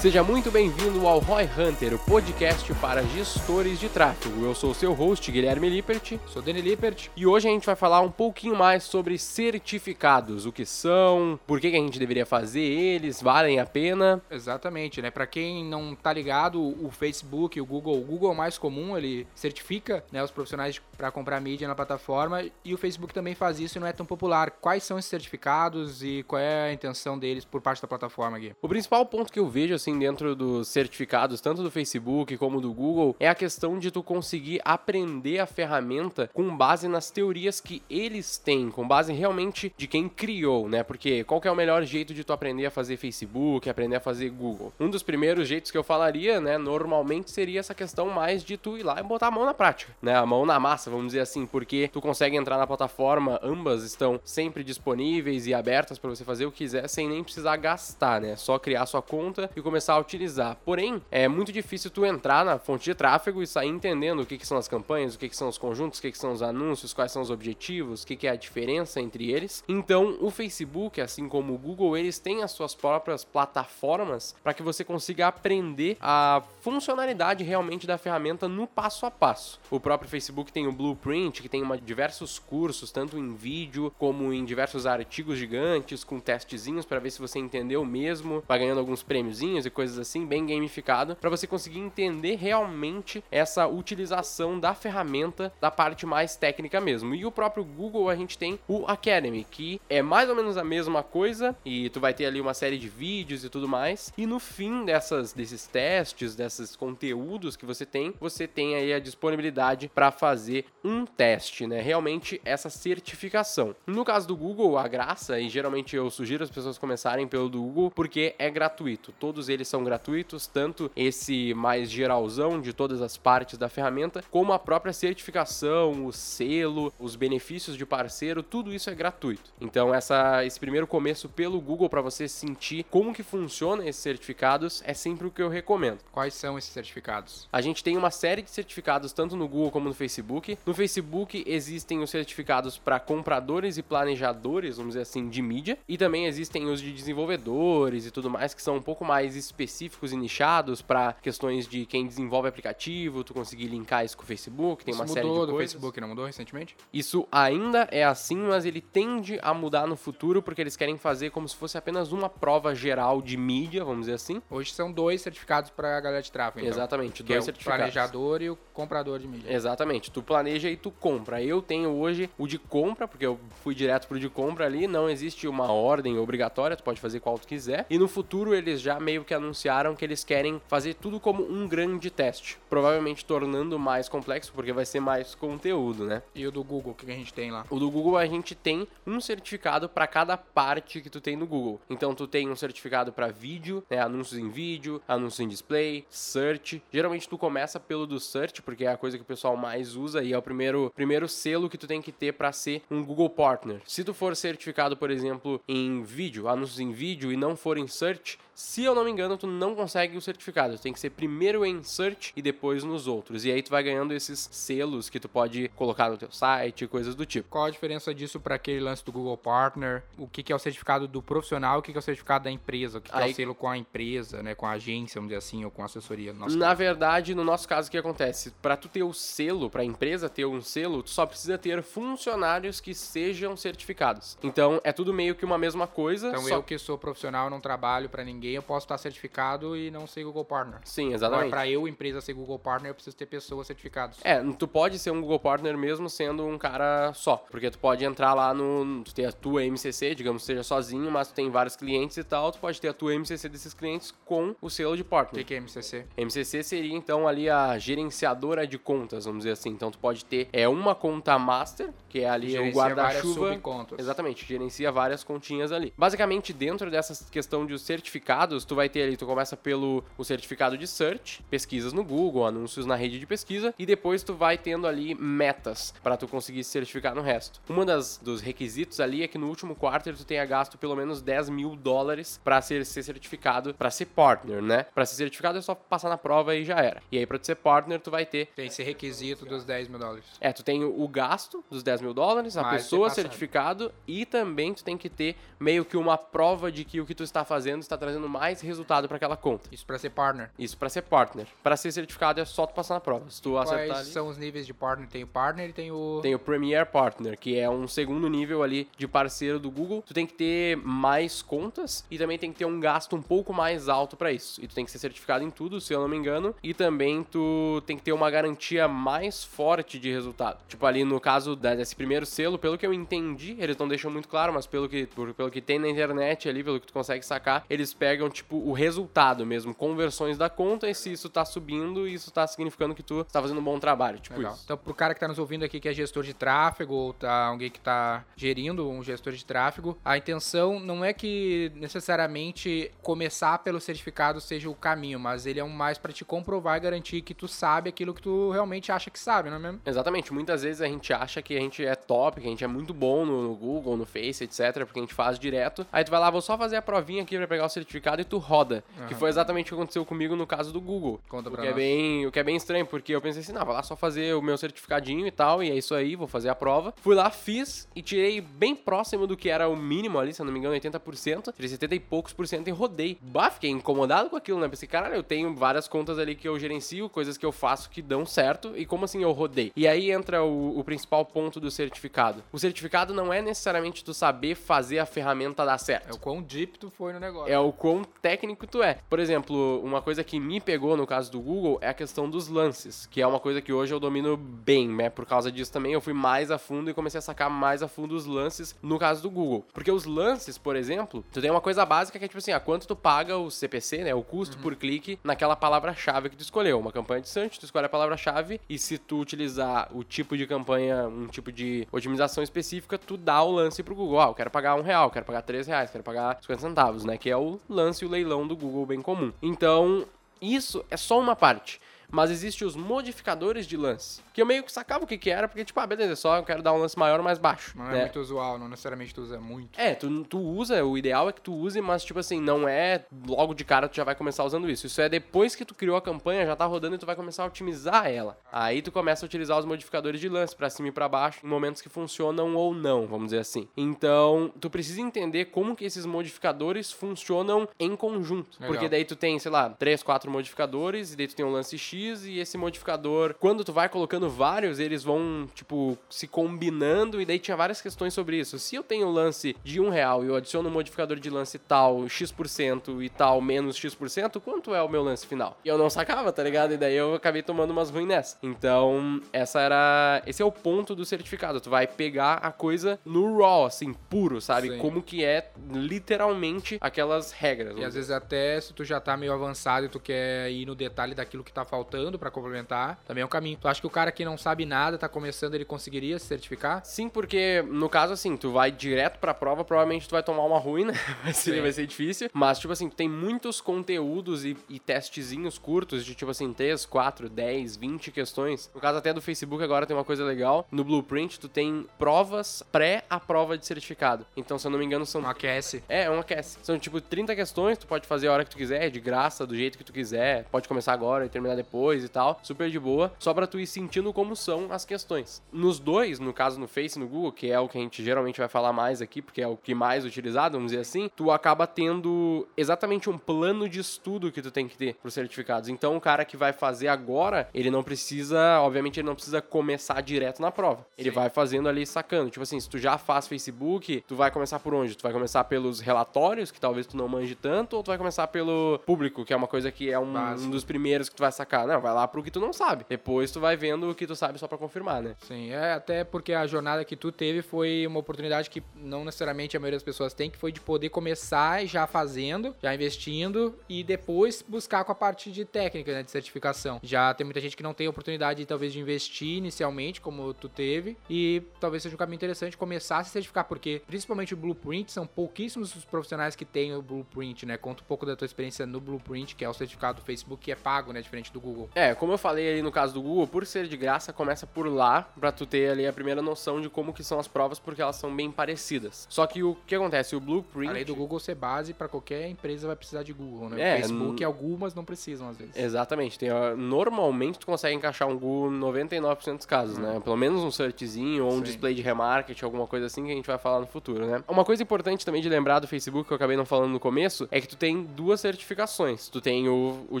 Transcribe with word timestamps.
Seja 0.00 0.24
muito 0.24 0.50
bem-vindo 0.50 1.06
ao 1.06 1.18
Roy 1.18 1.44
Hunter, 1.44 1.92
o 1.92 1.98
podcast 1.98 2.72
para 2.76 3.02
gestores 3.02 3.78
de 3.78 3.86
tráfego. 3.86 4.46
Eu 4.46 4.54
sou 4.54 4.70
o 4.70 4.74
seu 4.74 4.94
host, 4.94 5.30
Guilherme 5.30 5.68
Lippert. 5.68 6.18
Sou 6.26 6.40
Dani 6.40 6.62
Lippert. 6.62 7.10
E 7.14 7.26
hoje 7.26 7.46
a 7.46 7.50
gente 7.50 7.66
vai 7.66 7.76
falar 7.76 8.00
um 8.00 8.10
pouquinho 8.10 8.56
mais 8.56 8.82
sobre 8.84 9.18
certificados, 9.18 10.46
o 10.46 10.52
que 10.52 10.64
são, 10.64 11.38
por 11.46 11.60
que 11.60 11.66
a 11.66 11.70
gente 11.72 11.98
deveria 11.98 12.24
fazer 12.24 12.62
eles, 12.62 13.20
valem 13.20 13.60
a 13.60 13.66
pena. 13.66 14.22
Exatamente, 14.30 15.02
né? 15.02 15.10
Para 15.10 15.26
quem 15.26 15.66
não 15.66 15.94
tá 15.94 16.14
ligado, 16.14 16.62
o 16.82 16.90
Facebook, 16.90 17.60
o 17.60 17.66
Google, 17.66 17.98
o 17.98 18.02
Google 18.02 18.30
é 18.30 18.32
o 18.32 18.36
mais 18.36 18.56
comum, 18.56 18.96
ele 18.96 19.26
certifica 19.34 20.02
né, 20.10 20.24
os 20.24 20.30
profissionais 20.30 20.80
para 20.96 21.10
comprar 21.10 21.42
mídia 21.42 21.68
na 21.68 21.74
plataforma 21.74 22.42
e 22.64 22.72
o 22.72 22.78
Facebook 22.78 23.12
também 23.12 23.34
faz 23.34 23.60
isso 23.60 23.76
e 23.76 23.80
não 23.80 23.86
é 23.86 23.92
tão 23.92 24.06
popular. 24.06 24.50
Quais 24.50 24.82
são 24.82 24.98
esses 24.98 25.10
certificados 25.10 26.02
e 26.02 26.22
qual 26.22 26.40
é 26.40 26.70
a 26.70 26.72
intenção 26.72 27.18
deles 27.18 27.44
por 27.44 27.60
parte 27.60 27.82
da 27.82 27.88
plataforma, 27.88 28.38
Gui? 28.38 28.56
O 28.62 28.68
principal 28.68 29.04
ponto 29.04 29.30
que 29.30 29.38
eu 29.38 29.46
vejo, 29.46 29.74
assim, 29.74 29.89
assim 29.90 29.98
dentro 29.98 30.34
dos 30.34 30.68
certificados, 30.68 31.40
tanto 31.40 31.62
do 31.62 31.70
Facebook 31.70 32.36
como 32.36 32.60
do 32.60 32.72
Google, 32.72 33.16
é 33.18 33.28
a 33.28 33.34
questão 33.34 33.78
de 33.78 33.90
tu 33.90 34.02
conseguir 34.02 34.60
aprender 34.64 35.40
a 35.40 35.46
ferramenta 35.46 36.30
com 36.32 36.56
base 36.56 36.86
nas 36.86 37.10
teorias 37.10 37.60
que 37.60 37.82
eles 37.90 38.38
têm, 38.38 38.70
com 38.70 38.86
base 38.86 39.12
realmente 39.12 39.72
de 39.76 39.86
quem 39.86 40.08
criou, 40.08 40.68
né? 40.68 40.82
Porque 40.82 41.24
qual 41.24 41.40
é 41.44 41.50
o 41.50 41.56
melhor 41.56 41.82
jeito 41.84 42.14
de 42.14 42.22
tu 42.22 42.32
aprender 42.32 42.66
a 42.66 42.70
fazer 42.70 42.96
Facebook, 42.96 43.68
aprender 43.68 43.96
a 43.96 44.00
fazer 44.00 44.30
Google? 44.30 44.72
Um 44.78 44.88
dos 44.88 45.02
primeiros 45.02 45.48
jeitos 45.48 45.70
que 45.70 45.78
eu 45.78 45.82
falaria, 45.82 46.40
né, 46.40 46.56
normalmente 46.56 47.30
seria 47.30 47.60
essa 47.60 47.74
questão 47.74 48.08
mais 48.10 48.44
de 48.44 48.56
tu 48.56 48.78
ir 48.78 48.82
lá 48.82 49.00
e 49.00 49.02
botar 49.02 49.28
a 49.28 49.30
mão 49.30 49.44
na 49.44 49.54
prática, 49.54 49.92
né? 50.00 50.14
A 50.14 50.24
mão 50.24 50.46
na 50.46 50.60
massa, 50.60 50.90
vamos 50.90 51.06
dizer 51.06 51.20
assim, 51.20 51.46
porque 51.46 51.90
tu 51.92 52.00
consegue 52.00 52.36
entrar 52.36 52.58
na 52.58 52.66
plataforma, 52.66 53.40
ambas 53.42 53.82
estão 53.82 54.20
sempre 54.24 54.62
disponíveis 54.62 55.46
e 55.46 55.54
abertas 55.54 55.98
para 55.98 56.10
você 56.10 56.24
fazer 56.24 56.46
o 56.46 56.52
que 56.52 56.60
quiser 56.60 56.88
sem 56.88 57.08
nem 57.08 57.24
precisar 57.24 57.56
gastar, 57.56 58.20
né? 58.20 58.36
Só 58.36 58.58
criar 58.58 58.84
sua 58.86 59.00
conta 59.00 59.50
e 59.56 59.62
começar 59.62 59.79
começar 59.80 59.94
a 59.94 59.98
utilizar. 59.98 60.58
Porém, 60.62 61.00
é 61.10 61.26
muito 61.26 61.50
difícil 61.50 61.90
tu 61.90 62.04
entrar 62.04 62.44
na 62.44 62.58
fonte 62.58 62.84
de 62.84 62.94
tráfego 62.94 63.42
e 63.42 63.46
sair 63.46 63.68
entendendo 63.68 64.20
o 64.20 64.26
que, 64.26 64.36
que 64.36 64.46
são 64.46 64.58
as 64.58 64.68
campanhas, 64.68 65.14
o 65.14 65.18
que, 65.18 65.26
que 65.26 65.36
são 65.36 65.48
os 65.48 65.56
conjuntos, 65.56 65.98
o 65.98 66.02
que, 66.02 66.12
que 66.12 66.18
são 66.18 66.32
os 66.32 66.42
anúncios, 66.42 66.92
quais 66.92 67.10
são 67.10 67.22
os 67.22 67.30
objetivos, 67.30 68.02
o 68.02 68.06
que, 68.06 68.14
que 68.14 68.26
é 68.26 68.30
a 68.30 68.36
diferença 68.36 69.00
entre 69.00 69.32
eles. 69.32 69.64
Então, 69.66 70.18
o 70.20 70.30
Facebook, 70.30 71.00
assim 71.00 71.26
como 71.30 71.54
o 71.54 71.58
Google, 71.58 71.96
eles 71.96 72.18
têm 72.18 72.42
as 72.42 72.50
suas 72.50 72.74
próprias 72.74 73.24
plataformas 73.24 74.34
para 74.42 74.52
que 74.52 74.62
você 74.62 74.84
consiga 74.84 75.28
aprender 75.28 75.96
a 75.98 76.42
funcionalidade 76.60 77.42
realmente 77.42 77.86
da 77.86 77.96
ferramenta 77.96 78.46
no 78.46 78.66
passo 78.66 79.06
a 79.06 79.10
passo. 79.10 79.58
O 79.70 79.80
próprio 79.80 80.10
Facebook 80.10 80.52
tem 80.52 80.66
o 80.66 80.72
Blueprint, 80.72 81.40
que 81.40 81.48
tem 81.48 81.62
uma, 81.62 81.78
diversos 81.78 82.38
cursos, 82.38 82.92
tanto 82.92 83.16
em 83.16 83.34
vídeo 83.34 83.90
como 83.98 84.30
em 84.30 84.44
diversos 84.44 84.84
artigos 84.84 85.38
gigantes, 85.38 86.04
com 86.04 86.20
testezinhos 86.20 86.84
para 86.84 86.98
ver 86.98 87.10
se 87.10 87.20
você 87.20 87.38
entendeu 87.38 87.82
mesmo, 87.82 88.42
vai 88.46 88.58
ganhando 88.58 88.78
alguns 88.78 89.02
prêmiozinhos 89.02 89.69
e 89.70 89.72
coisas 89.72 89.98
assim, 89.98 90.26
bem 90.26 90.46
gamificado, 90.46 91.16
para 91.16 91.30
você 91.30 91.46
conseguir 91.46 91.78
entender 91.78 92.36
realmente 92.36 93.22
essa 93.30 93.66
utilização 93.66 94.58
da 94.58 94.74
ferramenta 94.74 95.52
da 95.60 95.70
parte 95.70 96.04
mais 96.04 96.36
técnica 96.36 96.80
mesmo. 96.80 97.14
E 97.14 97.24
o 97.24 97.30
próprio 97.30 97.64
Google 97.64 98.10
a 98.10 98.16
gente 98.16 98.36
tem 98.36 98.58
o 98.68 98.84
Academy, 98.86 99.46
que 99.48 99.80
é 99.88 100.02
mais 100.02 100.28
ou 100.28 100.36
menos 100.36 100.56
a 100.56 100.64
mesma 100.64 101.02
coisa, 101.02 101.56
e 101.64 101.88
tu 101.90 102.00
vai 102.00 102.12
ter 102.12 102.26
ali 102.26 102.40
uma 102.40 102.54
série 102.54 102.78
de 102.78 102.88
vídeos 102.88 103.44
e 103.44 103.48
tudo 103.48 103.68
mais. 103.68 104.12
E 104.18 104.26
no 104.26 104.38
fim 104.38 104.84
dessas 104.84 105.32
desses 105.32 105.66
testes, 105.66 106.34
desses 106.34 106.74
conteúdos 106.74 107.56
que 107.56 107.66
você 107.66 107.86
tem, 107.86 108.12
você 108.20 108.46
tem 108.46 108.74
aí 108.74 108.92
a 108.92 108.98
disponibilidade 108.98 109.90
para 109.94 110.10
fazer 110.10 110.64
um 110.82 111.06
teste, 111.06 111.66
né? 111.66 111.80
Realmente 111.80 112.40
essa 112.44 112.68
certificação. 112.68 113.74
No 113.86 114.04
caso 114.04 114.26
do 114.26 114.36
Google, 114.36 114.78
a 114.78 114.88
graça, 114.88 115.38
e 115.38 115.48
geralmente 115.48 115.94
eu 115.94 116.10
sugiro 116.10 116.42
as 116.42 116.50
pessoas 116.50 116.78
começarem 116.78 117.28
pelo 117.28 117.48
do 117.48 117.60
Google, 117.60 117.90
porque 117.90 118.34
é 118.38 118.50
gratuito. 118.50 119.12
Todos 119.18 119.48
eles 119.48 119.59
são 119.68 119.84
gratuitos, 119.84 120.46
tanto 120.46 120.90
esse 120.96 121.54
mais 121.54 121.90
geralzão 121.90 122.60
de 122.60 122.72
todas 122.72 123.02
as 123.02 123.16
partes 123.16 123.58
da 123.58 123.68
ferramenta, 123.68 124.22
como 124.30 124.52
a 124.52 124.58
própria 124.58 124.92
certificação, 124.92 126.06
o 126.06 126.12
selo, 126.12 126.92
os 126.98 127.16
benefícios 127.16 127.76
de 127.76 127.86
parceiro, 127.86 128.42
tudo 128.42 128.72
isso 128.72 128.90
é 128.90 128.94
gratuito. 128.94 129.52
Então 129.60 129.94
essa, 129.94 130.44
esse 130.44 130.58
primeiro 130.58 130.86
começo 130.86 131.28
pelo 131.28 131.60
Google 131.60 131.88
para 131.88 132.00
você 132.00 132.28
sentir 132.28 132.84
como 132.90 133.14
que 133.14 133.22
funciona 133.22 133.86
esses 133.88 134.02
certificados 134.02 134.82
é 134.86 134.94
sempre 134.94 135.26
o 135.26 135.30
que 135.30 135.42
eu 135.42 135.48
recomendo. 135.48 135.98
Quais 136.12 136.34
são 136.34 136.58
esses 136.58 136.72
certificados? 136.72 137.48
A 137.52 137.60
gente 137.60 137.82
tem 137.82 137.96
uma 137.96 138.10
série 138.10 138.42
de 138.42 138.50
certificados 138.50 139.12
tanto 139.12 139.36
no 139.36 139.48
Google 139.48 139.70
como 139.70 139.88
no 139.88 139.94
Facebook. 139.94 140.58
No 140.64 140.74
Facebook 140.74 141.44
existem 141.46 142.02
os 142.02 142.10
certificados 142.10 142.78
para 142.78 143.00
compradores 143.00 143.78
e 143.78 143.82
planejadores, 143.82 144.76
vamos 144.76 144.92
dizer 144.92 145.02
assim, 145.02 145.28
de 145.28 145.42
mídia, 145.42 145.78
e 145.88 145.96
também 145.96 146.26
existem 146.26 146.66
os 146.66 146.80
de 146.80 146.92
desenvolvedores 146.92 148.06
e 148.06 148.10
tudo 148.10 148.30
mais 148.30 148.54
que 148.54 148.62
são 148.62 148.76
um 148.76 148.82
pouco 148.82 149.04
mais 149.04 149.36
específicos 149.50 150.12
e 150.12 150.16
nichados 150.16 150.80
para 150.82 151.12
questões 151.14 151.66
de 151.66 151.84
quem 151.86 152.06
desenvolve 152.06 152.48
aplicativo, 152.48 153.22
tu 153.24 153.34
conseguir 153.34 153.66
linkar 153.66 154.04
isso 154.04 154.16
com 154.16 154.22
o 154.22 154.26
Facebook, 154.26 154.84
tem 154.84 154.92
isso 154.92 155.02
uma 155.02 155.06
série 155.08 155.26
de 155.26 155.32
mudou 155.32 155.46
coisas. 155.46 155.72
do 155.72 155.78
Facebook, 155.78 156.00
não 156.00 156.08
mudou 156.08 156.24
recentemente? 156.26 156.76
Isso 156.92 157.26
ainda 157.30 157.88
é 157.90 158.04
assim, 158.04 158.36
mas 158.36 158.64
ele 158.64 158.80
tende 158.80 159.38
a 159.42 159.52
mudar 159.52 159.86
no 159.86 159.96
futuro 159.96 160.42
porque 160.42 160.60
eles 160.60 160.76
querem 160.76 160.96
fazer 160.96 161.30
como 161.30 161.48
se 161.48 161.56
fosse 161.56 161.76
apenas 161.76 162.12
uma 162.12 162.28
prova 162.28 162.74
geral 162.74 163.20
de 163.20 163.36
mídia, 163.36 163.84
vamos 163.84 164.00
dizer 164.02 164.14
assim. 164.14 164.40
Hoje 164.50 164.72
são 164.72 164.90
dois 164.90 165.20
certificados 165.20 165.70
para 165.70 165.96
a 165.96 166.00
galera 166.00 166.22
de 166.22 166.30
tráfego. 166.30 166.60
Então, 166.60 166.70
Exatamente, 166.70 167.22
dois 167.22 167.36
é 167.36 167.40
o 167.40 167.42
certificados. 167.42 167.78
planejador 167.78 168.42
e 168.42 168.50
o 168.50 168.56
comprador 168.72 169.18
de 169.18 169.26
mídia. 169.28 169.52
Exatamente, 169.52 170.10
tu 170.10 170.22
planeja 170.22 170.68
e 170.70 170.76
tu 170.76 170.90
compra. 170.90 171.42
Eu 171.42 171.60
tenho 171.60 171.90
hoje 171.90 172.30
o 172.38 172.46
de 172.46 172.58
compra, 172.58 173.06
porque 173.08 173.26
eu 173.26 173.38
fui 173.62 173.74
direto 173.74 174.06
pro 174.06 174.18
de 174.18 174.28
compra 174.28 174.66
ali, 174.66 174.86
não 174.86 175.08
existe 175.08 175.48
uma 175.48 175.72
ordem 175.72 176.18
obrigatória, 176.18 176.76
tu 176.76 176.82
pode 176.82 177.00
fazer 177.00 177.20
qual 177.20 177.38
tu 177.38 177.46
quiser. 177.46 177.86
E 177.88 177.98
no 177.98 178.08
futuro 178.08 178.54
eles 178.54 178.80
já 178.80 178.98
meio 179.00 179.24
que 179.24 179.34
anunciaram 179.40 179.96
que 179.96 180.04
eles 180.04 180.22
querem 180.22 180.60
fazer 180.68 180.94
tudo 180.94 181.18
como 181.18 181.42
um 181.42 181.66
grande 181.66 182.10
teste, 182.10 182.58
provavelmente 182.68 183.24
tornando 183.24 183.78
mais 183.78 184.08
complexo, 184.08 184.52
porque 184.54 184.72
vai 184.72 184.84
ser 184.84 185.00
mais 185.00 185.34
conteúdo, 185.34 186.04
né? 186.04 186.22
E 186.34 186.46
o 186.46 186.52
do 186.52 186.62
Google, 186.62 186.92
o 186.92 186.94
que 186.94 187.10
a 187.10 187.14
gente 187.14 187.34
tem 187.34 187.50
lá? 187.50 187.64
O 187.70 187.78
do 187.78 187.90
Google 187.90 188.16
a 188.16 188.26
gente 188.26 188.54
tem 188.54 188.86
um 189.06 189.20
certificado 189.20 189.88
para 189.88 190.06
cada 190.06 190.36
parte 190.36 191.00
que 191.00 191.10
tu 191.10 191.20
tem 191.20 191.36
no 191.36 191.46
Google. 191.46 191.80
Então 191.88 192.14
tu 192.14 192.26
tem 192.26 192.48
um 192.48 192.56
certificado 192.56 193.12
para 193.12 193.28
vídeo, 193.28 193.82
né, 193.90 193.98
anúncios 193.98 194.38
em 194.38 194.48
vídeo, 194.48 195.02
anúncios 195.08 195.40
em 195.40 195.48
display, 195.48 196.04
search. 196.08 196.82
Geralmente 196.92 197.28
tu 197.28 197.38
começa 197.38 197.80
pelo 197.80 198.06
do 198.06 198.20
search, 198.20 198.62
porque 198.62 198.84
é 198.84 198.88
a 198.88 198.96
coisa 198.96 199.16
que 199.16 199.22
o 199.22 199.26
pessoal 199.26 199.56
mais 199.56 199.96
usa 199.96 200.22
e 200.22 200.32
é 200.32 200.38
o 200.38 200.42
primeiro, 200.42 200.92
primeiro 200.94 201.28
selo 201.28 201.68
que 201.68 201.78
tu 201.78 201.86
tem 201.86 202.02
que 202.02 202.12
ter 202.12 202.32
para 202.32 202.52
ser 202.52 202.82
um 202.90 203.04
Google 203.04 203.30
Partner. 203.30 203.80
Se 203.86 204.04
tu 204.04 204.12
for 204.12 204.36
certificado, 204.36 204.96
por 204.96 205.10
exemplo, 205.10 205.60
em 205.66 206.02
vídeo, 206.02 206.48
anúncios 206.48 206.80
em 206.80 206.92
vídeo 206.92 207.32
e 207.32 207.36
não 207.36 207.56
for 207.56 207.78
em 207.78 207.86
search, 207.86 208.38
se 208.60 208.84
eu 208.84 208.94
não 208.94 209.04
me 209.04 209.10
engano, 209.10 209.38
tu 209.38 209.46
não 209.46 209.74
consegue 209.74 210.16
o 210.16 210.20
certificado. 210.20 210.76
Tu 210.76 210.82
tem 210.82 210.92
que 210.92 211.00
ser 211.00 211.10
primeiro 211.10 211.64
em 211.64 211.82
search 211.82 212.32
e 212.36 212.42
depois 212.42 212.84
nos 212.84 213.06
outros. 213.06 213.44
E 213.44 213.50
aí 213.50 213.62
tu 213.62 213.70
vai 213.70 213.82
ganhando 213.82 214.12
esses 214.12 214.48
selos 214.52 215.08
que 215.08 215.18
tu 215.18 215.28
pode 215.28 215.68
colocar 215.70 216.10
no 216.10 216.18
teu 216.18 216.30
site, 216.30 216.86
coisas 216.86 217.14
do 217.14 217.24
tipo. 217.24 217.48
Qual 217.48 217.64
a 217.64 217.70
diferença 217.70 218.14
disso 218.14 218.38
para 218.38 218.56
aquele 218.56 218.80
lance 218.80 219.04
do 219.04 219.10
Google 219.10 219.36
Partner? 219.36 220.02
O 220.18 220.28
que, 220.28 220.42
que 220.42 220.52
é 220.52 220.56
o 220.56 220.58
certificado 220.58 221.08
do 221.08 221.22
profissional? 221.22 221.78
O 221.78 221.82
que, 221.82 221.90
que 221.90 221.98
é 221.98 222.00
o 222.00 222.02
certificado 222.02 222.44
da 222.44 222.50
empresa? 222.50 222.98
O 222.98 223.00
que, 223.00 223.10
que 223.10 223.18
é 223.18 223.26
o 223.26 223.34
selo 223.34 223.54
com 223.54 223.68
a 223.68 223.78
empresa, 223.78 224.42
né? 224.42 224.54
Com 224.54 224.66
a 224.66 224.72
agência, 224.72 225.18
vamos 225.18 225.30
dizer 225.30 225.38
assim, 225.38 225.64
ou 225.64 225.70
com 225.70 225.82
a 225.82 225.86
assessoria? 225.86 226.32
no 226.32 226.40
Na 226.40 226.66
caso? 226.66 226.76
verdade, 226.76 227.34
no 227.34 227.42
nosso 227.42 227.66
caso, 227.66 227.88
o 227.88 227.90
que 227.90 227.96
acontece? 227.98 228.50
Para 228.60 228.76
tu 228.76 228.88
ter 228.88 229.02
o 229.02 229.14
selo, 229.14 229.70
para 229.70 229.80
a 229.80 229.84
empresa 229.84 230.28
ter 230.28 230.44
um 230.44 230.60
selo, 230.60 231.02
tu 231.02 231.10
só 231.10 231.24
precisa 231.24 231.56
ter 231.56 231.82
funcionários 231.82 232.78
que 232.78 232.94
sejam 232.94 233.56
certificados. 233.56 234.36
Então, 234.42 234.80
é 234.84 234.92
tudo 234.92 235.14
meio 235.14 235.34
que 235.34 235.44
uma 235.44 235.56
mesma 235.56 235.86
coisa. 235.86 236.28
Então 236.28 236.42
só... 236.42 236.56
eu 236.56 236.62
que 236.62 236.76
sou 236.78 236.98
profissional, 236.98 237.48
não 237.48 237.60
trabalho 237.60 238.08
para 238.08 238.22
ninguém, 238.22 238.49
eu 238.54 238.62
posso 238.62 238.84
estar 238.84 238.98
certificado 238.98 239.76
e 239.76 239.90
não 239.90 240.06
ser 240.06 240.24
Google 240.24 240.44
Partner. 240.44 240.80
Sim, 240.84 241.02
Agora, 241.06 241.16
exatamente. 241.16 241.50
para 241.50 241.68
eu, 241.68 241.86
empresa, 241.88 242.20
ser 242.20 242.32
Google 242.32 242.58
Partner, 242.58 242.90
eu 242.90 242.94
preciso 242.94 243.16
ter 243.16 243.26
pessoas 243.26 243.66
certificadas. 243.66 244.18
É, 244.24 244.42
tu 244.58 244.66
pode 244.66 244.98
ser 244.98 245.10
um 245.10 245.20
Google 245.20 245.38
Partner 245.40 245.76
mesmo 245.76 246.08
sendo 246.08 246.46
um 246.46 246.58
cara 246.58 247.12
só. 247.14 247.36
Porque 247.50 247.70
tu 247.70 247.78
pode 247.78 248.04
entrar 248.04 248.34
lá 248.34 248.52
no. 248.54 249.02
Tu 249.04 249.14
tem 249.14 249.26
a 249.26 249.32
tua 249.32 249.64
MCC, 249.64 250.14
digamos, 250.14 250.44
seja 250.44 250.62
sozinho, 250.62 251.10
mas 251.10 251.28
tu 251.28 251.34
tem 251.34 251.50
vários 251.50 251.76
clientes 251.76 252.16
e 252.16 252.24
tal. 252.24 252.50
Tu 252.52 252.58
pode 252.58 252.80
ter 252.80 252.88
a 252.88 252.92
tua 252.92 253.14
MCC 253.14 253.48
desses 253.48 253.74
clientes 253.74 254.14
com 254.24 254.54
o 254.60 254.68
selo 254.70 254.96
de 254.96 255.02
O 255.02 255.04
partner. 255.04 255.44
que, 255.44 255.48
que 255.48 255.54
é 255.54 255.60
MCC? 255.60 256.06
MCC 256.16 256.62
seria 256.62 256.94
então 256.94 257.26
ali 257.26 257.48
a 257.48 257.78
gerenciadora 257.78 258.66
de 258.66 258.78
contas, 258.78 259.24
vamos 259.24 259.40
dizer 259.40 259.52
assim. 259.52 259.70
Então 259.70 259.90
tu 259.90 259.98
pode 259.98 260.24
ter 260.24 260.48
é 260.52 260.68
uma 260.68 260.94
conta 260.94 261.38
master, 261.38 261.90
que 262.08 262.20
é 262.20 262.28
ali 262.28 262.48
o 262.48 262.50
Gerencia 262.50 262.74
guarda-chuva. 262.74 263.60
Exatamente, 263.98 264.46
gerencia 264.46 264.90
várias 264.90 265.22
continhas 265.24 265.72
ali. 265.72 265.92
Basicamente, 265.96 266.52
dentro 266.52 266.90
dessa 266.90 267.24
questão 267.30 267.66
de 267.66 267.78
certificados, 267.78 268.39
certificados, 268.40 268.64
tu 268.64 268.74
vai 268.74 268.88
ter 268.88 269.02
ali, 269.02 269.16
tu 269.16 269.26
começa 269.26 269.56
pelo 269.56 270.02
o 270.16 270.24
certificado 270.24 270.78
de 270.78 270.86
search, 270.86 271.42
pesquisas 271.50 271.92
no 271.92 272.04
Google, 272.04 272.46
anúncios 272.46 272.86
na 272.86 272.94
rede 272.94 273.18
de 273.18 273.26
pesquisa, 273.26 273.74
e 273.78 273.84
depois 273.84 274.22
tu 274.22 274.34
vai 274.34 274.56
tendo 274.56 274.86
ali 274.86 275.14
metas 275.14 275.92
para 276.02 276.16
tu 276.16 276.26
conseguir 276.26 276.64
se 276.64 276.70
certificar 276.70 277.14
no 277.14 277.22
resto. 277.22 277.60
Uma 277.68 277.84
das 277.84 278.18
dos 278.18 278.40
requisitos 278.40 279.00
ali 279.00 279.22
é 279.22 279.28
que 279.28 279.38
no 279.38 279.48
último 279.48 279.74
quarto 279.74 280.12
tu 280.12 280.24
tenha 280.24 280.44
gasto 280.44 280.78
pelo 280.78 280.96
menos 280.96 281.20
10 281.20 281.50
mil 281.50 281.76
dólares 281.76 282.40
para 282.42 282.60
ser, 282.62 282.84
ser 282.86 283.02
certificado, 283.02 283.74
para 283.74 283.90
ser 283.90 284.06
partner, 284.06 284.62
né? 284.62 284.86
Para 284.94 285.04
ser 285.06 285.16
certificado 285.16 285.58
é 285.58 285.62
só 285.62 285.74
passar 285.74 286.08
na 286.08 286.18
prova 286.18 286.54
e 286.54 286.64
já 286.64 286.76
era. 286.76 287.02
E 287.10 287.18
aí 287.18 287.26
para 287.26 287.38
ser 287.42 287.56
partner 287.56 288.00
tu 288.00 288.10
vai 288.10 288.24
ter 288.24 288.46
Tem 288.56 288.66
esse 288.66 288.82
requisito 288.82 289.44
dos 289.44 289.64
10 289.64 289.88
mil 289.88 289.98
dólares. 289.98 290.24
é, 290.40 290.52
tu 290.52 290.62
tem 290.62 290.84
o 290.84 291.08
gasto 291.08 291.64
dos 291.70 291.82
10 291.82 292.00
mil 292.00 292.14
dólares, 292.14 292.56
a 292.56 292.62
Mais 292.62 292.82
pessoa 292.82 293.10
certificado 293.10 293.92
e 294.06 294.24
também 294.24 294.72
tu 294.72 294.82
tem 294.82 294.96
que 294.96 295.08
ter 295.08 295.36
meio 295.58 295.84
que 295.84 295.96
uma 295.96 296.16
prova 296.16 296.70
de 296.70 296.84
que 296.84 297.00
o 297.00 297.06
que 297.06 297.14
tu 297.14 297.22
está 297.22 297.44
fazendo 297.44 297.80
está 297.80 297.96
trazendo 297.96 298.19
mais 298.28 298.60
resultado 298.60 299.08
para 299.08 299.16
aquela 299.16 299.36
conta. 299.36 299.68
Isso 299.72 299.84
pra 299.86 299.98
ser 299.98 300.10
partner. 300.10 300.50
Isso 300.58 300.76
para 300.76 300.88
ser 300.88 301.02
partner. 301.02 301.46
Para 301.62 301.76
ser 301.76 301.92
certificado 301.92 302.40
é 302.40 302.44
só 302.44 302.66
tu 302.66 302.74
passar 302.74 302.94
na 302.94 303.00
prova. 303.00 303.28
Se 303.28 303.40
tu 303.40 303.56
acertar 303.58 303.86
Quais 303.86 304.00
ali, 304.00 304.10
são 304.10 304.28
os 304.28 304.38
níveis 304.38 304.66
de 304.66 304.74
partner? 304.74 305.08
Tem 305.08 305.22
o 305.22 305.26
partner 305.26 305.70
e 305.70 305.72
tem 305.72 305.90
o... 305.90 306.20
tem 306.22 306.34
o 306.34 306.38
Premier 306.38 306.86
Partner, 306.86 307.38
que 307.38 307.58
é 307.58 307.68
um 307.68 307.86
segundo 307.86 308.28
nível 308.28 308.62
ali 308.62 308.88
de 308.96 309.06
parceiro 309.06 309.58
do 309.58 309.70
Google. 309.70 310.02
Tu 310.06 310.14
tem 310.14 310.26
que 310.26 310.34
ter 310.34 310.76
mais 310.76 311.42
contas 311.42 312.04
e 312.10 312.18
também 312.18 312.38
tem 312.38 312.52
que 312.52 312.58
ter 312.58 312.64
um 312.64 312.80
gasto 312.80 313.16
um 313.16 313.22
pouco 313.22 313.52
mais 313.52 313.88
alto 313.88 314.16
para 314.16 314.32
isso. 314.32 314.62
E 314.62 314.66
tu 314.66 314.74
tem 314.74 314.84
que 314.84 314.90
ser 314.90 314.98
certificado 314.98 315.44
em 315.44 315.50
tudo, 315.50 315.80
se 315.80 315.92
eu 315.92 316.00
não 316.00 316.08
me 316.08 316.16
engano, 316.16 316.54
e 316.62 316.74
também 316.74 317.24
tu 317.24 317.82
tem 317.86 317.96
que 317.96 318.02
ter 318.02 318.12
uma 318.12 318.30
garantia 318.30 318.86
mais 318.88 319.44
forte 319.44 319.98
de 319.98 320.10
resultado. 320.10 320.58
Tipo 320.68 320.86
ali 320.86 321.04
no 321.04 321.20
caso 321.20 321.56
desse 321.56 321.94
primeiro 321.94 322.26
selo, 322.26 322.58
pelo 322.58 322.78
que 322.78 322.86
eu 322.86 322.92
entendi, 322.92 323.56
eles 323.58 323.76
não 323.76 323.88
deixam 323.88 324.10
muito 324.10 324.28
claro, 324.28 324.52
mas 324.52 324.66
pelo 324.66 324.88
que 324.88 325.08
pelo 325.36 325.50
que 325.50 325.60
tem 325.60 325.78
na 325.78 325.88
internet 325.88 326.48
ali, 326.48 326.62
pelo 326.62 326.80
que 326.80 326.86
tu 326.86 326.92
consegue 326.92 327.24
sacar, 327.24 327.64
eles 327.68 327.92
pegam 327.92 328.09
tipo 328.30 328.56
o 328.56 328.72
resultado 328.72 329.44
mesmo, 329.46 329.74
conversões 329.74 330.36
da 330.36 330.48
conta 330.48 330.88
e 330.88 330.94
se 330.94 331.12
isso 331.12 331.28
tá 331.28 331.44
subindo, 331.44 332.06
isso 332.06 332.30
tá 332.30 332.46
significando 332.46 332.94
que 332.94 333.02
tu 333.02 333.24
tá 333.24 333.40
fazendo 333.40 333.60
um 333.60 333.64
bom 333.64 333.78
trabalho, 333.78 334.18
tipo 334.18 334.36
Legal. 334.36 334.54
isso. 334.54 334.62
Então, 334.64 334.76
pro 334.76 334.94
cara 334.94 335.14
que 335.14 335.20
tá 335.20 335.28
nos 335.28 335.38
ouvindo 335.38 335.64
aqui, 335.64 335.80
que 335.80 335.88
é 335.88 335.92
gestor 335.92 336.22
de 336.22 336.34
tráfego, 336.34 336.94
ou 336.94 337.12
tá 337.12 337.46
alguém 337.46 337.70
que 337.70 337.80
tá 337.80 338.24
gerindo 338.36 338.88
um 338.88 339.02
gestor 339.02 339.32
de 339.32 339.44
tráfego, 339.44 339.98
a 340.04 340.16
intenção 340.16 340.80
não 340.80 341.04
é 341.04 341.12
que 341.12 341.72
necessariamente 341.74 342.90
começar 343.02 343.58
pelo 343.58 343.80
certificado 343.80 344.40
seja 344.40 344.68
o 344.68 344.74
caminho, 344.74 345.18
mas 345.18 345.46
ele 345.46 345.60
é 345.60 345.64
um 345.64 345.68
mais 345.68 345.98
pra 345.98 346.12
te 346.12 346.24
comprovar 346.24 346.76
e 346.76 346.80
garantir 346.80 347.22
que 347.22 347.34
tu 347.34 347.46
sabe 347.48 347.88
aquilo 347.88 348.14
que 348.14 348.22
tu 348.22 348.50
realmente 348.50 348.90
acha 348.92 349.10
que 349.10 349.18
sabe, 349.18 349.50
não 349.50 349.56
é 349.56 349.60
mesmo? 349.60 349.80
Exatamente, 349.86 350.32
muitas 350.32 350.62
vezes 350.62 350.82
a 350.82 350.86
gente 350.86 351.12
acha 351.12 351.42
que 351.42 351.56
a 351.56 351.60
gente 351.60 351.84
é 351.84 351.94
top, 351.94 352.40
que 352.40 352.46
a 352.46 352.50
gente 352.50 352.64
é 352.64 352.66
muito 352.66 352.92
bom 352.92 353.24
no, 353.24 353.42
no 353.42 353.54
Google, 353.54 353.96
no 353.96 354.06
Face, 354.06 354.44
etc, 354.44 354.84
porque 354.84 354.98
a 354.98 355.02
gente 355.02 355.14
faz 355.14 355.38
direto. 355.38 355.86
Aí 355.92 356.04
tu 356.04 356.10
vai 356.10 356.20
lá, 356.20 356.30
vou 356.30 356.42
só 356.42 356.56
fazer 356.56 356.76
a 356.76 356.82
provinha 356.82 357.22
aqui 357.22 357.36
pra 357.36 357.46
pegar 357.46 357.66
o 357.66 357.68
certificado 357.68 357.99
e 358.20 358.24
tu 358.24 358.38
roda. 358.38 358.82
Que 359.08 359.14
foi 359.14 359.28
exatamente 359.28 359.66
o 359.66 359.68
que 359.68 359.74
aconteceu 359.74 360.04
comigo 360.04 360.34
no 360.36 360.46
caso 360.46 360.72
do 360.72 360.80
Google. 360.80 361.20
Conta 361.28 361.48
O 361.48 361.52
pra 361.52 361.62
que, 361.62 361.66
é 361.68 361.70
nós. 361.70 361.76
bem, 361.76 362.26
o 362.26 362.32
que 362.32 362.38
é 362.38 362.42
bem 362.44 362.56
estranho, 362.56 362.86
porque 362.86 363.14
eu 363.14 363.20
pensei 363.20 363.42
assim, 363.42 363.52
não, 363.52 363.64
vou 363.64 363.74
lá 363.74 363.82
só 363.82 363.94
fazer 363.96 364.34
o 364.34 364.42
meu 364.42 364.56
certificadinho 364.56 365.26
e 365.26 365.30
tal, 365.30 365.62
e 365.62 365.70
é 365.70 365.74
isso 365.74 365.94
aí, 365.94 366.16
vou 366.16 366.26
fazer 366.26 366.48
a 366.48 366.54
prova. 366.54 366.94
Fui 367.00 367.14
lá, 367.14 367.30
fiz 367.30 367.88
e 367.94 368.02
tirei 368.02 368.40
bem 368.40 368.74
próximo 368.74 369.26
do 369.26 369.36
que 369.36 369.48
era 369.50 369.68
o 369.68 369.76
mínimo 369.76 370.18
ali, 370.18 370.32
se 370.32 370.40
eu 370.42 370.46
não 370.46 370.52
me 370.52 370.58
engano, 370.58 370.74
80%. 370.74 371.52
Tirei 371.54 371.68
70 371.68 371.94
e 371.94 372.00
poucos 372.00 372.32
por 372.32 372.46
cento 372.46 372.68
e 372.68 372.70
rodei. 372.70 373.18
Bah, 373.20 373.50
fiquei 373.50 373.70
incomodado 373.70 374.30
com 374.30 374.36
aquilo, 374.36 374.58
né? 374.60 374.68
Pensei, 374.68 374.88
caralho, 374.88 375.14
eu 375.14 375.22
tenho 375.22 375.54
várias 375.54 375.88
contas 375.88 376.18
ali 376.18 376.34
que 376.34 376.48
eu 376.48 376.58
gerencio, 376.58 377.08
coisas 377.08 377.36
que 377.36 377.44
eu 377.46 377.52
faço 377.52 377.90
que 377.90 378.00
dão 378.02 378.24
certo, 378.26 378.72
e 378.76 378.84
como 378.86 379.04
assim 379.04 379.22
eu 379.22 379.32
rodei? 379.32 379.72
E 379.76 379.86
aí 379.88 380.10
entra 380.10 380.42
o, 380.44 380.78
o 380.78 380.84
principal 380.84 381.24
ponto 381.24 381.58
do 381.60 381.70
certificado. 381.70 382.42
O 382.52 382.58
certificado 382.58 383.12
não 383.14 383.32
é 383.32 383.40
necessariamente 383.42 384.04
tu 384.04 384.12
saber 384.14 384.54
fazer 384.54 384.98
a 384.98 385.06
ferramenta 385.06 385.64
dar 385.64 385.78
certo 385.78 386.10
É 386.10 386.12
o 386.12 386.18
quão 386.18 386.40
deep 386.42 386.78
tu 386.78 386.90
foi 386.90 387.12
no 387.12 387.20
negócio. 387.20 387.52
é 387.52 387.58
o 387.58 387.72
quão 387.72 387.89
técnico 388.22 388.66
tu 388.66 388.82
é. 388.82 388.98
Por 389.08 389.18
exemplo, 389.18 389.80
uma 389.82 390.00
coisa 390.00 390.24
que 390.24 390.38
me 390.38 390.60
pegou 390.60 390.96
no 390.96 391.06
caso 391.06 391.30
do 391.30 391.40
Google 391.40 391.78
é 391.80 391.88
a 391.88 391.94
questão 391.94 392.28
dos 392.28 392.48
lances, 392.48 393.06
que 393.06 393.20
é 393.20 393.26
uma 393.26 393.40
coisa 393.40 393.60
que 393.60 393.72
hoje 393.72 393.92
eu 393.92 394.00
domino 394.00 394.36
bem, 394.36 394.88
né? 394.88 395.10
Por 395.10 395.26
causa 395.26 395.50
disso 395.50 395.72
também 395.72 395.92
eu 395.92 396.00
fui 396.00 396.12
mais 396.12 396.50
a 396.50 396.58
fundo 396.58 396.90
e 396.90 396.94
comecei 396.94 397.18
a 397.18 397.22
sacar 397.22 397.50
mais 397.50 397.82
a 397.82 397.88
fundo 397.88 398.14
os 398.14 398.26
lances 398.26 398.74
no 398.82 398.98
caso 398.98 399.22
do 399.22 399.30
Google. 399.30 399.64
Porque 399.72 399.90
os 399.90 400.04
lances, 400.04 400.58
por 400.58 400.76
exemplo, 400.76 401.24
tu 401.32 401.40
tem 401.40 401.50
uma 401.50 401.60
coisa 401.60 401.84
básica 401.84 402.18
que 402.18 402.24
é 402.24 402.28
tipo 402.28 402.38
assim, 402.38 402.52
ah, 402.52 402.60
quanto 402.60 402.86
tu 402.86 402.96
paga 402.96 403.36
o 403.36 403.50
CPC, 403.50 404.04
né? 404.04 404.14
O 404.14 404.22
custo 404.22 404.58
por 404.58 404.76
clique 404.76 405.18
naquela 405.24 405.56
palavra-chave 405.56 406.30
que 406.30 406.36
tu 406.36 406.42
escolheu. 406.42 406.78
Uma 406.78 406.92
campanha 406.92 407.20
de 407.20 407.28
search, 407.28 407.58
tu 407.58 407.64
escolhe 407.64 407.86
a 407.86 407.88
palavra-chave 407.88 408.60
e 408.68 408.78
se 408.78 408.98
tu 408.98 409.18
utilizar 409.20 409.88
o 409.94 410.04
tipo 410.04 410.36
de 410.36 410.46
campanha, 410.46 411.08
um 411.08 411.26
tipo 411.26 411.50
de 411.52 411.86
otimização 411.90 412.42
específica, 412.42 412.98
tu 412.98 413.16
dá 413.16 413.42
o 413.42 413.50
lance 413.50 413.82
pro 413.82 413.94
Google. 413.94 414.20
Ah, 414.20 414.26
eu 414.26 414.34
quero 414.34 414.50
pagar 414.50 414.74
um 414.74 414.82
real, 414.82 415.10
quero 415.10 415.24
pagar 415.24 415.42
três 415.42 415.66
reais, 415.66 415.90
quero 415.90 416.04
pagar 416.04 416.38
50 416.40 416.60
centavos, 416.60 417.04
né? 417.04 417.16
Que 417.16 417.30
é 417.30 417.36
o 417.36 417.58
lance 417.68 417.79
e 418.02 418.06
o 418.06 418.08
leilão 418.08 418.46
do 418.46 418.56
Google 418.56 418.86
bem 418.86 419.00
comum. 419.00 419.32
Então, 419.42 420.06
isso 420.40 420.84
é 420.90 420.96
só 420.96 421.18
uma 421.18 421.34
parte. 421.34 421.80
Mas 422.10 422.30
existem 422.30 422.66
os 422.66 422.76
modificadores 422.76 423.66
de 423.66 423.76
lance. 423.76 424.20
Que 424.32 424.42
eu 424.42 424.46
meio 424.46 424.62
que 424.62 424.72
sacava 424.72 425.04
o 425.04 425.06
que, 425.06 425.18
que 425.18 425.30
era, 425.30 425.48
porque, 425.48 425.64
tipo, 425.64 425.78
ah, 425.80 425.86
beleza, 425.86 426.16
só 426.16 426.36
eu 426.36 426.42
quero 426.44 426.62
dar 426.62 426.72
um 426.72 426.78
lance 426.78 426.98
maior 426.98 427.18
ou 427.18 427.24
mais 427.24 427.38
baixo. 427.38 427.76
Não 427.76 427.88
é 427.88 427.92
né? 427.92 428.00
muito 428.02 428.20
usual, 428.20 428.58
não 428.58 428.68
necessariamente 428.68 429.14
tu 429.14 429.22
usa 429.22 429.40
muito. 429.40 429.78
É, 429.78 429.94
tu, 429.94 430.24
tu 430.24 430.38
usa, 430.38 430.84
o 430.84 430.96
ideal 430.96 431.28
é 431.28 431.32
que 431.32 431.40
tu 431.40 431.54
use, 431.54 431.80
mas 431.80 432.04
tipo 432.04 432.18
assim, 432.18 432.40
não 432.40 432.68
é 432.68 433.04
logo 433.26 433.54
de 433.54 433.64
cara 433.64 433.88
tu 433.88 433.96
já 433.96 434.04
vai 434.04 434.14
começar 434.14 434.44
usando 434.44 434.70
isso. 434.70 434.86
Isso 434.86 435.00
é 435.00 435.08
depois 435.08 435.54
que 435.54 435.64
tu 435.64 435.74
criou 435.74 435.96
a 435.96 436.02
campanha, 436.02 436.46
já 436.46 436.56
tá 436.56 436.64
rodando 436.64 436.96
e 436.96 436.98
tu 436.98 437.06
vai 437.06 437.16
começar 437.16 437.44
a 437.44 437.46
otimizar 437.46 438.06
ela. 438.06 438.38
Aí 438.52 438.82
tu 438.82 438.92
começa 438.92 439.24
a 439.24 439.26
utilizar 439.26 439.58
os 439.58 439.64
modificadores 439.64 440.20
de 440.20 440.28
lance 440.28 440.54
pra 440.54 440.70
cima 440.70 440.88
e 440.88 440.92
pra 440.92 441.08
baixo, 441.08 441.40
em 441.44 441.48
momentos 441.48 441.82
que 441.82 441.88
funcionam 441.88 442.54
ou 442.54 442.74
não, 442.74 443.06
vamos 443.06 443.26
dizer 443.26 443.38
assim. 443.38 443.68
Então, 443.76 444.52
tu 444.60 444.70
precisa 444.70 445.00
entender 445.00 445.46
como 445.46 445.76
que 445.76 445.84
esses 445.84 446.06
modificadores 446.06 446.92
funcionam 446.92 447.68
em 447.78 447.94
conjunto. 447.96 448.58
Legal. 448.60 448.72
Porque 448.72 448.88
daí 448.88 449.04
tu 449.04 449.16
tem, 449.16 449.38
sei 449.38 449.50
lá, 449.50 449.70
três, 449.70 450.02
quatro 450.02 450.30
modificadores, 450.30 451.12
e 451.12 451.16
daí 451.16 451.26
tu 451.26 451.36
tem 451.36 451.44
um 451.44 451.52
lance 451.52 451.76
X, 451.76 451.99
e 452.08 452.38
esse 452.38 452.56
modificador, 452.56 453.34
quando 453.38 453.64
tu 453.64 453.72
vai 453.72 453.88
colocando 453.88 454.28
vários, 454.28 454.78
eles 454.78 455.04
vão, 455.04 455.46
tipo, 455.54 455.98
se 456.08 456.26
combinando, 456.26 457.20
e 457.20 457.26
daí 457.26 457.38
tinha 457.38 457.56
várias 457.56 457.80
questões 457.80 458.14
sobre 458.14 458.38
isso. 458.38 458.58
Se 458.58 458.74
eu 458.74 458.82
tenho 458.82 459.08
um 459.08 459.12
lance 459.12 459.54
de 459.62 459.80
um 459.80 459.90
real 459.90 460.24
e 460.24 460.28
eu 460.28 460.36
adiciono 460.36 460.68
um 460.68 460.72
modificador 460.72 461.18
de 461.18 461.28
lance 461.28 461.58
tal, 461.58 462.08
X% 462.08 463.02
e 463.02 463.08
tal, 463.10 463.40
menos 463.40 463.76
X%, 463.76 464.40
quanto 464.42 464.74
é 464.74 464.82
o 464.82 464.88
meu 464.88 465.02
lance 465.02 465.26
final? 465.26 465.58
E 465.64 465.68
eu 465.68 465.76
não 465.76 465.90
sacava, 465.90 466.32
tá 466.32 466.42
ligado? 466.42 466.72
E 466.72 466.76
daí 466.76 466.94
eu 466.94 467.14
acabei 467.14 467.42
tomando 467.42 467.70
umas 467.70 467.90
ruins 467.90 468.08
nessa. 468.08 468.38
Então, 468.42 469.20
essa 469.32 469.60
era. 469.60 470.22
Esse 470.26 470.42
é 470.42 470.44
o 470.44 470.52
ponto 470.52 470.94
do 470.94 471.04
certificado. 471.04 471.60
Tu 471.60 471.68
vai 471.68 471.86
pegar 471.86 472.34
a 472.34 472.50
coisa 472.50 472.98
no 473.04 473.38
raw, 473.38 473.66
assim, 473.66 473.92
puro, 473.92 474.40
sabe? 474.40 474.70
Sim. 474.70 474.78
Como 474.78 475.02
que 475.02 475.24
é 475.24 475.50
literalmente 475.70 476.78
aquelas 476.80 477.32
regras. 477.32 477.76
E 477.76 477.84
às 477.84 477.94
vezes 477.94 478.10
até 478.10 478.60
se 478.60 478.72
tu 478.72 478.84
já 478.84 479.00
tá 479.00 479.16
meio 479.16 479.32
avançado 479.32 479.86
e 479.86 479.88
tu 479.88 480.00
quer 480.00 480.50
ir 480.50 480.66
no 480.66 480.74
detalhe 480.74 481.14
daquilo 481.14 481.44
que 481.44 481.52
tá 481.52 481.64
faltando 481.64 481.89
pra 482.18 482.30
complementar, 482.30 483.00
também 483.06 483.22
é 483.22 483.24
um 483.24 483.28
caminho. 483.28 483.58
Tu 483.60 483.68
acha 483.68 483.80
que 483.80 483.86
o 483.86 483.90
cara 483.90 484.10
que 484.12 484.24
não 484.24 484.36
sabe 484.38 484.64
nada, 484.64 484.96
tá 484.98 485.08
começando, 485.08 485.54
ele 485.54 485.64
conseguiria 485.64 486.18
se 486.18 486.26
certificar? 486.26 486.82
Sim, 486.84 487.08
porque 487.08 487.62
no 487.68 487.88
caso 487.88 488.12
assim, 488.12 488.36
tu 488.36 488.52
vai 488.52 488.70
direto 488.70 489.18
pra 489.18 489.34
prova, 489.34 489.64
provavelmente 489.64 490.08
tu 490.08 490.12
vai 490.12 490.22
tomar 490.22 490.44
uma 490.44 490.58
ruim, 490.58 490.84
né? 490.84 490.94
Vai 491.24 491.32
ser, 491.34 491.54
Sim. 491.54 491.60
vai 491.60 491.72
ser 491.72 491.86
difícil. 491.86 492.30
Mas, 492.32 492.58
tipo 492.58 492.72
assim, 492.72 492.88
tem 492.88 493.08
muitos 493.08 493.60
conteúdos 493.60 494.44
e, 494.44 494.56
e 494.68 494.78
testezinhos 494.78 495.58
curtos 495.58 496.04
de, 496.04 496.14
tipo 496.14 496.30
assim, 496.30 496.52
3, 496.52 496.86
4, 496.86 497.28
10, 497.28 497.76
20 497.76 498.10
questões. 498.10 498.70
No 498.74 498.80
caso 498.80 498.98
até 498.98 499.12
do 499.12 499.20
Facebook 499.20 499.62
agora 499.62 499.86
tem 499.86 499.96
uma 499.96 500.04
coisa 500.04 500.24
legal. 500.24 500.66
No 500.70 500.82
Blueprint, 500.84 501.38
tu 501.38 501.48
tem 501.48 501.86
provas 501.98 502.62
pré 502.72 503.04
a 503.10 503.18
prova 503.20 503.56
de 503.58 503.66
certificado. 503.66 504.24
Então, 504.36 504.58
se 504.58 504.66
eu 504.66 504.70
não 504.70 504.78
me 504.78 504.84
engano, 504.84 505.04
são 505.06 505.20
Não 505.20 505.28
aquece. 505.30 505.82
é, 505.88 506.02
é 506.04 506.10
uma 506.10 506.24
cast. 506.24 506.58
São 506.62 506.78
tipo 506.78 507.00
30 507.00 507.34
questões, 507.36 507.78
tu 507.78 507.86
pode 507.86 508.06
fazer 508.06 508.28
a 508.28 508.32
hora 508.32 508.44
que 508.44 508.50
tu 508.50 508.56
quiser, 508.56 508.90
de 508.90 509.00
graça, 509.00 509.46
do 509.46 509.54
jeito 509.54 509.76
que 509.78 509.84
tu 509.84 509.92
quiser. 509.92 510.44
Pode 510.50 510.66
começar 510.68 510.92
agora 510.92 511.26
e 511.26 511.28
terminar 511.28 511.54
depois 511.56 511.79
e 512.04 512.08
tal. 512.08 512.38
Super 512.42 512.70
de 512.70 512.78
boa. 512.78 513.12
Só 513.18 513.32
pra 513.32 513.46
tu 513.46 513.58
ir 513.58 513.66
sentindo 513.66 514.12
como 514.12 514.36
são 514.36 514.68
as 514.70 514.84
questões. 514.84 515.42
Nos 515.52 515.78
dois, 515.78 516.18
no 516.18 516.32
caso 516.32 516.60
no 516.60 516.68
Face 516.68 516.98
e 516.98 517.00
no 517.00 517.08
Google, 517.08 517.32
que 517.32 517.50
é 517.50 517.58
o 517.58 517.68
que 517.68 517.78
a 517.78 517.80
gente 517.80 518.02
geralmente 518.02 518.38
vai 518.38 518.48
falar 518.48 518.72
mais 518.72 519.00
aqui, 519.00 519.22
porque 519.22 519.40
é 519.40 519.46
o 519.46 519.56
que 519.56 519.74
mais 519.74 520.04
utilizado, 520.04 520.56
vamos 520.56 520.72
dizer 520.72 520.82
assim, 520.82 521.10
tu 521.14 521.30
acaba 521.30 521.66
tendo 521.66 522.46
exatamente 522.56 523.08
um 523.08 523.18
plano 523.18 523.68
de 523.68 523.80
estudo 523.80 524.30
que 524.30 524.42
tu 524.42 524.50
tem 524.50 524.68
que 524.68 524.76
ter 524.76 524.94
pros 524.94 525.14
certificados. 525.14 525.68
Então, 525.68 525.96
o 525.96 526.00
cara 526.00 526.24
que 526.24 526.36
vai 526.36 526.52
fazer 526.52 526.88
agora, 526.88 527.48
ele 527.54 527.70
não 527.70 527.82
precisa, 527.82 528.60
obviamente, 528.60 529.00
ele 529.00 529.06
não 529.06 529.14
precisa 529.14 529.40
começar 529.40 530.00
direto 530.02 530.40
na 530.40 530.50
prova. 530.50 530.86
Ele 530.96 531.10
Sim. 531.10 531.14
vai 531.14 531.30
fazendo 531.30 531.68
ali 531.68 531.86
sacando. 531.86 532.30
Tipo 532.30 532.42
assim, 532.42 532.58
se 532.60 532.68
tu 532.68 532.78
já 532.78 532.98
faz 532.98 533.26
Facebook, 533.26 534.02
tu 534.06 534.14
vai 534.14 534.30
começar 534.30 534.58
por 534.58 534.74
onde? 534.74 534.96
Tu 534.96 535.02
vai 535.02 535.12
começar 535.12 535.44
pelos 535.44 535.80
relatórios, 535.80 536.50
que 536.50 536.60
talvez 536.60 536.86
tu 536.86 536.96
não 536.96 537.08
manje 537.08 537.34
tanto, 537.34 537.76
ou 537.76 537.82
tu 537.82 537.88
vai 537.88 537.98
começar 537.98 538.26
pelo 538.28 538.80
público, 538.86 539.24
que 539.24 539.32
é 539.32 539.36
uma 539.36 539.46
coisa 539.46 539.70
que 539.70 539.90
é 539.90 539.98
um, 539.98 540.16
um 540.16 540.50
dos 540.50 540.64
primeiros 540.64 541.08
que 541.08 541.16
tu 541.16 541.20
vai 541.20 541.32
sacar. 541.32 541.66
Não, 541.70 541.80
vai 541.80 541.94
lá 541.94 542.08
pro 542.08 542.22
que 542.22 542.32
tu 542.32 542.40
não 542.40 542.52
sabe. 542.52 542.84
Depois 542.88 543.30
tu 543.30 543.38
vai 543.38 543.56
vendo 543.56 543.90
o 543.90 543.94
que 543.94 544.06
tu 544.06 544.16
sabe 544.16 544.38
só 544.38 544.48
pra 544.48 544.58
confirmar, 544.58 545.00
né? 545.00 545.14
Sim, 545.20 545.50
é 545.50 545.72
até 545.72 546.02
porque 546.02 546.32
a 546.32 546.44
jornada 546.46 546.84
que 546.84 546.96
tu 546.96 547.12
teve 547.12 547.42
foi 547.42 547.86
uma 547.86 548.00
oportunidade 548.00 548.50
que 548.50 548.60
não 548.74 549.04
necessariamente 549.04 549.56
a 549.56 549.60
maioria 549.60 549.76
das 549.76 549.84
pessoas 549.84 550.12
tem, 550.12 550.28
que 550.28 550.36
foi 550.36 550.50
de 550.50 550.60
poder 550.60 550.88
começar 550.88 551.64
já 551.66 551.86
fazendo, 551.86 552.56
já 552.60 552.74
investindo 552.74 553.56
e 553.68 553.84
depois 553.84 554.44
buscar 554.46 554.82
com 554.84 554.90
a 554.90 554.94
parte 554.94 555.30
de 555.30 555.44
técnica, 555.44 555.92
né, 555.92 556.02
de 556.02 556.10
certificação. 556.10 556.80
Já 556.82 557.14
tem 557.14 557.24
muita 557.24 557.40
gente 557.40 557.56
que 557.56 557.62
não 557.62 557.72
tem 557.72 557.86
oportunidade 557.86 558.44
talvez 558.46 558.72
de 558.72 558.80
investir 558.80 559.38
inicialmente, 559.38 560.00
como 560.00 560.34
tu 560.34 560.48
teve, 560.48 560.96
e 561.08 561.42
talvez 561.60 561.84
seja 561.84 561.94
um 561.94 561.98
caminho 561.98 562.16
interessante 562.16 562.56
começar 562.56 562.98
a 562.98 563.04
se 563.04 563.10
certificar, 563.10 563.44
porque 563.44 563.80
principalmente 563.86 564.34
o 564.34 564.36
Blueprint 564.36 564.90
são 564.90 565.06
pouquíssimos 565.06 565.76
os 565.76 565.84
profissionais 565.84 566.34
que 566.34 566.44
têm 566.44 566.74
o 566.74 566.82
Blueprint, 566.82 567.46
né? 567.46 567.56
Conta 567.56 567.82
um 567.82 567.86
pouco 567.86 568.04
da 568.04 568.16
tua 568.16 568.26
experiência 568.26 568.66
no 568.66 568.80
Blueprint, 568.80 569.36
que 569.36 569.44
é 569.44 569.48
o 569.48 569.54
certificado 569.54 570.00
do 570.00 570.04
Facebook 570.04 570.42
que 570.42 570.50
é 570.50 570.56
pago, 570.56 570.92
né, 570.92 571.02
diferente 571.02 571.32
do 571.32 571.40
Google. 571.40 571.59
É, 571.74 571.94
como 571.94 572.12
eu 572.12 572.18
falei 572.18 572.52
ali 572.52 572.62
no 572.62 572.72
caso 572.72 572.94
do 572.94 573.02
Google, 573.02 573.26
por 573.26 573.46
ser 573.46 573.66
de 573.66 573.76
graça, 573.76 574.12
começa 574.12 574.46
por 574.46 574.66
lá, 574.66 575.08
pra 575.18 575.32
tu 575.32 575.46
ter 575.46 575.70
ali 575.70 575.86
a 575.86 575.92
primeira 575.92 576.22
noção 576.22 576.60
de 576.60 576.68
como 576.68 576.92
que 576.92 577.04
são 577.04 577.18
as 577.18 577.28
provas, 577.28 577.58
porque 577.58 577.82
elas 577.82 577.96
são 577.96 578.14
bem 578.14 578.30
parecidas. 578.30 579.06
Só 579.08 579.26
que 579.26 579.42
o 579.42 579.56
que 579.66 579.74
acontece? 579.74 580.14
O 580.16 580.20
Blueprint... 580.20 580.70
Além 580.70 580.84
do 580.84 580.94
Google 580.94 581.18
ser 581.18 581.34
base, 581.34 581.72
pra 581.72 581.88
qualquer 581.88 582.28
empresa 582.28 582.66
vai 582.66 582.76
precisar 582.76 583.02
de 583.02 583.12
Google, 583.12 583.50
né? 583.50 583.60
É, 583.60 583.74
o 583.74 583.78
Facebook, 583.78 584.24
algumas 584.24 584.74
não 584.74 584.84
precisam, 584.84 585.28
às 585.28 585.36
vezes. 585.36 585.56
Exatamente. 585.56 586.18
Tem, 586.18 586.28
normalmente 586.56 587.38
tu 587.38 587.46
consegue 587.46 587.74
encaixar 587.74 588.08
um 588.08 588.18
Google 588.18 588.52
em 588.52 588.60
99% 588.60 589.36
dos 589.36 589.46
casos, 589.46 589.78
né? 589.78 590.00
Pelo 590.02 590.16
menos 590.16 590.42
um 590.42 590.50
searchzinho 590.50 591.24
ou 591.24 591.32
um 591.32 591.36
Sim. 591.36 591.42
display 591.42 591.74
de 591.74 591.82
remarket, 591.82 592.42
alguma 592.42 592.66
coisa 592.66 592.86
assim 592.86 593.04
que 593.04 593.12
a 593.12 593.14
gente 593.14 593.26
vai 593.26 593.38
falar 593.38 593.60
no 593.60 593.66
futuro, 593.66 594.06
né? 594.06 594.22
Uma 594.28 594.44
coisa 594.44 594.62
importante 594.62 595.04
também 595.04 595.22
de 595.22 595.28
lembrar 595.28 595.58
do 595.58 595.66
Facebook, 595.66 596.06
que 596.06 596.12
eu 596.12 596.16
acabei 596.16 596.36
não 596.36 596.44
falando 596.44 596.70
no 596.70 596.80
começo, 596.80 597.28
é 597.30 597.40
que 597.40 597.48
tu 597.48 597.56
tem 597.56 597.82
duas 597.82 598.20
certificações. 598.20 599.08
Tu 599.08 599.20
tem 599.20 599.48
o, 599.48 599.86
o 599.90 600.00